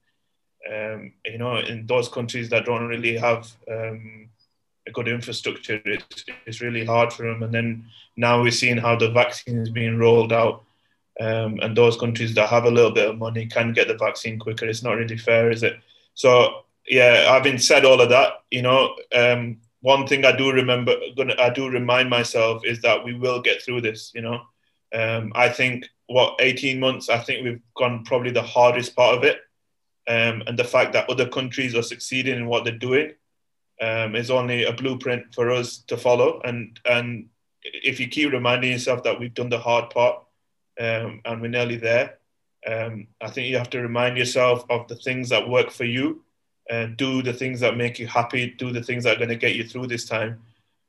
um, 0.72 1.12
you 1.25 1.38
know, 1.38 1.59
in 1.59 1.87
those 1.87 2.09
countries 2.09 2.48
that 2.51 2.64
don't 2.64 2.88
really 2.88 3.16
have 3.16 3.51
um, 3.70 4.29
a 4.86 4.90
good 4.90 5.08
infrastructure, 5.08 5.80
it's, 5.84 6.24
it's 6.46 6.60
really 6.60 6.84
hard 6.84 7.12
for 7.12 7.24
them. 7.24 7.42
And 7.42 7.54
then 7.54 7.84
now 8.16 8.42
we're 8.42 8.50
seeing 8.50 8.78
how 8.78 8.96
the 8.96 9.10
vaccine 9.10 9.58
is 9.58 9.70
being 9.70 9.98
rolled 9.98 10.32
out. 10.32 10.64
Um, 11.20 11.60
and 11.60 11.76
those 11.76 11.96
countries 11.96 12.34
that 12.34 12.48
have 12.48 12.64
a 12.64 12.70
little 12.70 12.90
bit 12.90 13.08
of 13.08 13.18
money 13.18 13.46
can 13.46 13.72
get 13.72 13.86
the 13.86 13.96
vaccine 13.96 14.38
quicker. 14.38 14.66
It's 14.66 14.82
not 14.82 14.96
really 14.96 15.18
fair, 15.18 15.50
is 15.50 15.62
it? 15.62 15.78
So 16.14 16.64
yeah, 16.88 17.32
having 17.32 17.58
said 17.58 17.84
all 17.84 18.00
of 18.00 18.08
that, 18.08 18.42
you 18.50 18.62
know, 18.62 18.96
um, 19.14 19.58
one 19.80 20.06
thing 20.06 20.24
I 20.24 20.34
do 20.34 20.50
remember, 20.50 20.94
I 21.38 21.50
do 21.50 21.68
remind 21.68 22.08
myself 22.08 22.64
is 22.64 22.80
that 22.82 23.04
we 23.04 23.14
will 23.14 23.40
get 23.40 23.62
through 23.62 23.82
this. 23.82 24.12
You 24.14 24.22
know, 24.22 24.42
um, 24.94 25.32
I 25.34 25.48
think 25.48 25.88
what 26.06 26.36
18 26.40 26.80
months, 26.80 27.08
I 27.08 27.18
think 27.18 27.44
we've 27.44 27.60
gone 27.76 28.04
probably 28.04 28.30
the 28.30 28.42
hardest 28.42 28.96
part 28.96 29.16
of 29.16 29.24
it, 29.24 29.40
um, 30.08 30.42
and 30.46 30.58
the 30.58 30.64
fact 30.64 30.92
that 30.92 31.10
other 31.10 31.28
countries 31.28 31.74
are 31.74 31.82
succeeding 31.82 32.36
in 32.36 32.46
what 32.46 32.64
they're 32.64 32.78
doing 32.78 33.12
um, 33.82 34.14
is 34.14 34.30
only 34.30 34.64
a 34.64 34.72
blueprint 34.72 35.34
for 35.34 35.50
us 35.50 35.78
to 35.88 35.96
follow. 35.96 36.40
And 36.44 36.78
and 36.88 37.28
if 37.64 38.00
you 38.00 38.08
keep 38.08 38.32
reminding 38.32 38.72
yourself 38.72 39.02
that 39.02 39.18
we've 39.18 39.34
done 39.34 39.50
the 39.50 39.58
hard 39.58 39.90
part 39.90 40.22
um, 40.80 41.20
and 41.24 41.40
we're 41.40 41.48
nearly 41.48 41.76
there, 41.76 42.18
um, 42.66 43.08
I 43.20 43.28
think 43.28 43.48
you 43.48 43.58
have 43.58 43.70
to 43.70 43.80
remind 43.80 44.16
yourself 44.16 44.64
of 44.70 44.88
the 44.88 44.96
things 44.96 45.28
that 45.28 45.48
work 45.48 45.70
for 45.70 45.84
you 45.84 46.22
and 46.70 46.96
do 46.96 47.22
the 47.22 47.32
things 47.32 47.60
that 47.60 47.76
make 47.76 47.98
you 47.98 48.06
happy, 48.06 48.54
do 48.56 48.72
the 48.72 48.82
things 48.82 49.04
that 49.04 49.16
are 49.16 49.18
going 49.18 49.28
to 49.28 49.36
get 49.36 49.56
you 49.56 49.64
through 49.64 49.88
this 49.88 50.04
time. 50.04 50.40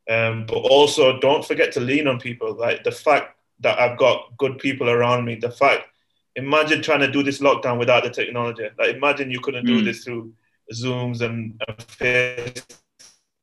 Um, 0.10 0.46
but 0.46 0.58
also, 0.58 1.20
don't 1.20 1.46
forget 1.46 1.72
to 1.74 1.80
lean 1.80 2.08
on 2.08 2.20
people. 2.20 2.54
Like 2.54 2.84
the 2.84 2.92
fact 2.92 3.38
that 3.62 3.80
I've 3.80 3.98
got 3.98 4.38
good 4.38 4.60
people 4.60 4.90
around 4.90 5.26
me, 5.26 5.36
the 5.36 5.52
fact, 5.52 5.88
imagine 6.36 6.82
trying 6.82 7.00
to 7.00 7.12
do 7.12 7.24
this 7.24 7.40
lockdown 7.40 7.80
without 7.80 8.04
the 8.04 8.10
technology. 8.10 8.68
Like, 8.78 8.96
imagine 8.96 9.32
you 9.32 9.40
couldn't 9.40 9.66
mm. 9.66 9.68
do 9.68 9.84
this 9.84 10.04
through 10.04 10.34
Zooms 10.72 11.22
and, 11.22 11.62
and 11.68 12.64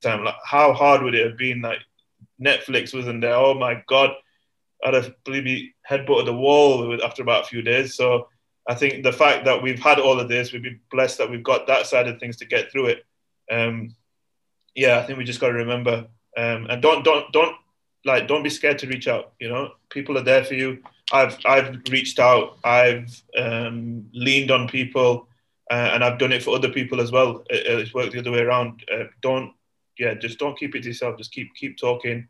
FaceTime. 0.01 0.25
Like, 0.25 0.35
how 0.45 0.73
hard 0.73 1.03
would 1.03 1.15
it 1.15 1.25
have 1.25 1.37
been? 1.37 1.61
Like, 1.61 1.79
Netflix 2.43 2.93
wasn't 2.93 3.21
there. 3.21 3.35
Oh 3.35 3.53
my 3.53 3.83
God. 3.87 4.11
I'd 4.83 4.95
have 4.95 5.13
maybe 5.27 5.75
headbutted 5.87 6.25
the 6.25 6.33
wall 6.33 6.99
after 7.03 7.21
about 7.21 7.43
a 7.43 7.47
few 7.47 7.61
days. 7.61 7.95
So, 7.95 8.27
I 8.67 8.75
think 8.75 9.03
the 9.03 9.13
fact 9.13 9.45
that 9.45 9.61
we've 9.61 9.79
had 9.79 9.99
all 9.99 10.19
of 10.19 10.29
this, 10.29 10.51
we've 10.51 10.61
been 10.61 10.79
blessed 10.91 11.17
that 11.17 11.29
we've 11.29 11.43
got 11.43 11.67
that 11.67 11.87
side 11.87 12.07
of 12.07 12.19
things 12.19 12.37
to 12.37 12.45
get 12.45 12.71
through 12.71 12.87
it. 12.87 13.05
Um, 13.51 13.95
yeah, 14.75 14.99
I 14.99 15.03
think 15.03 15.17
we 15.17 15.23
just 15.23 15.39
got 15.39 15.47
to 15.47 15.53
remember 15.53 16.07
um, 16.37 16.67
and 16.69 16.81
don't 16.81 17.03
don't 17.03 17.31
don't 17.33 17.55
like 18.05 18.27
don't 18.27 18.43
be 18.43 18.49
scared 18.49 18.79
to 18.79 18.87
reach 18.87 19.07
out. 19.07 19.33
You 19.39 19.49
know, 19.49 19.71
people 19.89 20.17
are 20.17 20.23
there 20.23 20.43
for 20.43 20.53
you. 20.53 20.81
I've 21.11 21.37
I've 21.45 21.81
reached 21.89 22.19
out. 22.19 22.57
I've 22.63 23.21
um, 23.37 24.09
leaned 24.13 24.51
on 24.51 24.67
people, 24.67 25.27
uh, 25.69 25.91
and 25.93 26.03
I've 26.03 26.19
done 26.19 26.31
it 26.31 26.43
for 26.43 26.55
other 26.55 26.69
people 26.69 27.01
as 27.01 27.11
well. 27.11 27.43
It, 27.49 27.65
it's 27.67 27.93
worked 27.93 28.13
the 28.13 28.19
other 28.19 28.31
way 28.31 28.39
around. 28.39 28.83
Uh, 28.91 29.05
don't 29.21 29.53
yeah, 30.01 30.15
just 30.15 30.39
don't 30.39 30.57
keep 30.57 30.73
it 30.73 30.81
to 30.81 30.87
yourself. 30.87 31.15
Just 31.15 31.31
keep 31.31 31.53
keep 31.53 31.77
talking. 31.77 32.27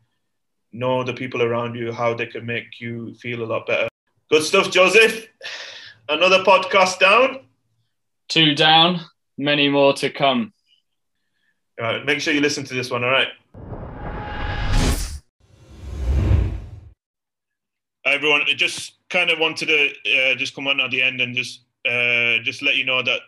Know 0.72 1.02
the 1.02 1.14
people 1.14 1.42
around 1.42 1.74
you, 1.74 1.90
how 1.90 2.12
they 2.12 2.26
can 2.26 2.44
make 2.44 2.80
you 2.80 3.14
feel 3.14 3.42
a 3.42 3.46
lot 3.46 3.66
better. 3.66 3.88
Good 4.30 4.42
stuff, 4.42 4.70
Joseph. 4.70 5.26
Another 6.06 6.44
podcast 6.44 6.98
down. 6.98 7.46
Two 8.28 8.54
down, 8.54 9.00
many 9.38 9.70
more 9.70 9.94
to 9.94 10.10
come. 10.10 10.52
All 11.80 11.86
right, 11.86 12.04
make 12.04 12.20
sure 12.20 12.34
you 12.34 12.42
listen 12.42 12.64
to 12.64 12.74
this 12.74 12.90
one, 12.90 13.04
all 13.04 13.10
right? 13.10 13.28
Everyone, 18.04 18.42
I 18.42 18.52
just 18.54 18.98
kind 19.08 19.30
of 19.30 19.38
wanted 19.38 19.66
to 19.66 20.32
uh, 20.32 20.34
just 20.34 20.54
come 20.54 20.66
on 20.66 20.78
at 20.80 20.90
the 20.90 21.02
end 21.02 21.22
and 21.22 21.34
just 21.34 21.62
uh, 21.86 22.36
just 22.42 22.60
let 22.62 22.76
you 22.76 22.84
know 22.84 23.02
that 23.02 23.20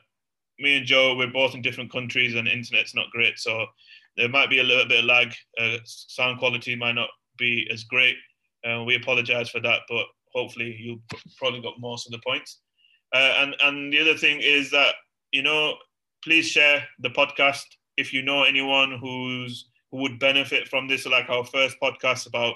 me 0.58 0.76
and 0.76 0.86
Joe, 0.86 1.16
we're 1.16 1.28
both 1.28 1.54
in 1.54 1.62
different 1.62 1.90
countries 1.90 2.34
and 2.34 2.46
internet's 2.46 2.94
not 2.94 3.10
great. 3.10 3.38
So 3.38 3.66
there 4.16 4.28
might 4.28 4.50
be 4.50 4.60
a 4.60 4.64
little 4.64 4.86
bit 4.86 5.00
of 5.00 5.06
lag. 5.06 5.32
Uh, 5.58 5.78
sound 5.84 6.38
quality 6.38 6.74
might 6.74 6.94
not 6.94 7.10
be 7.38 7.68
as 7.72 7.84
great. 7.84 8.16
Uh, 8.64 8.82
we 8.84 8.96
apologize 8.96 9.50
for 9.50 9.60
that, 9.60 9.80
but 9.88 10.06
hopefully 10.32 10.76
you 10.78 11.00
probably 11.36 11.60
got 11.60 11.80
most 11.80 12.06
of 12.06 12.12
the 12.12 12.20
points. 12.26 12.60
Uh, 13.14 13.34
and 13.38 13.56
and 13.62 13.92
the 13.92 14.00
other 14.00 14.16
thing 14.16 14.40
is 14.40 14.70
that 14.70 14.94
you 15.32 15.42
know, 15.42 15.74
please 16.22 16.46
share 16.46 16.84
the 17.00 17.10
podcast 17.10 17.64
if 17.96 18.12
you 18.12 18.22
know 18.22 18.44
anyone 18.44 18.98
who's 19.00 19.68
who 19.90 19.98
would 19.98 20.18
benefit 20.18 20.68
from 20.68 20.88
this. 20.88 21.06
Like 21.06 21.28
our 21.28 21.44
first 21.44 21.76
podcast 21.82 22.26
about 22.26 22.54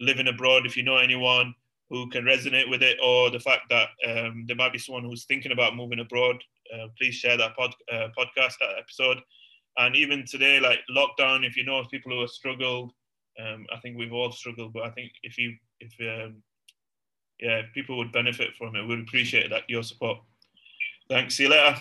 living 0.00 0.28
abroad. 0.28 0.66
If 0.66 0.76
you 0.76 0.82
know 0.82 0.96
anyone 0.96 1.54
who 1.88 2.08
can 2.10 2.24
resonate 2.24 2.68
with 2.68 2.82
it, 2.82 2.98
or 3.02 3.30
the 3.30 3.38
fact 3.38 3.62
that 3.70 3.88
um, 4.06 4.44
there 4.48 4.56
might 4.56 4.72
be 4.72 4.78
someone 4.78 5.04
who's 5.04 5.24
thinking 5.24 5.52
about 5.52 5.76
moving 5.76 6.00
abroad, 6.00 6.42
uh, 6.74 6.88
please 6.98 7.14
share 7.14 7.36
that 7.36 7.56
pod, 7.56 7.72
uh, 7.92 8.08
podcast, 8.18 8.54
that 8.60 8.76
episode. 8.78 9.18
And 9.78 9.94
even 9.94 10.24
today, 10.26 10.60
like 10.60 10.80
lockdown, 10.90 11.46
if 11.46 11.56
you 11.56 11.64
know 11.64 11.84
people 11.90 12.12
who 12.12 12.20
have 12.20 12.30
struggled, 12.30 12.92
um, 13.38 13.66
I 13.72 13.78
think 13.80 13.98
we've 13.98 14.12
all 14.12 14.32
struggled. 14.32 14.72
But 14.72 14.84
I 14.84 14.90
think 14.90 15.12
if 15.22 15.36
you 15.38 15.54
if 15.80 15.92
um, 16.00 16.42
yeah, 17.40 17.58
if 17.58 17.72
people 17.74 17.96
would 17.98 18.12
benefit 18.12 18.54
from 18.56 18.76
it. 18.76 18.86
We'd 18.86 19.00
appreciate 19.00 19.50
that 19.50 19.68
your 19.68 19.82
support. 19.82 20.18
Thanks. 21.08 21.36
See 21.36 21.44
you 21.44 21.50
later. 21.50 21.76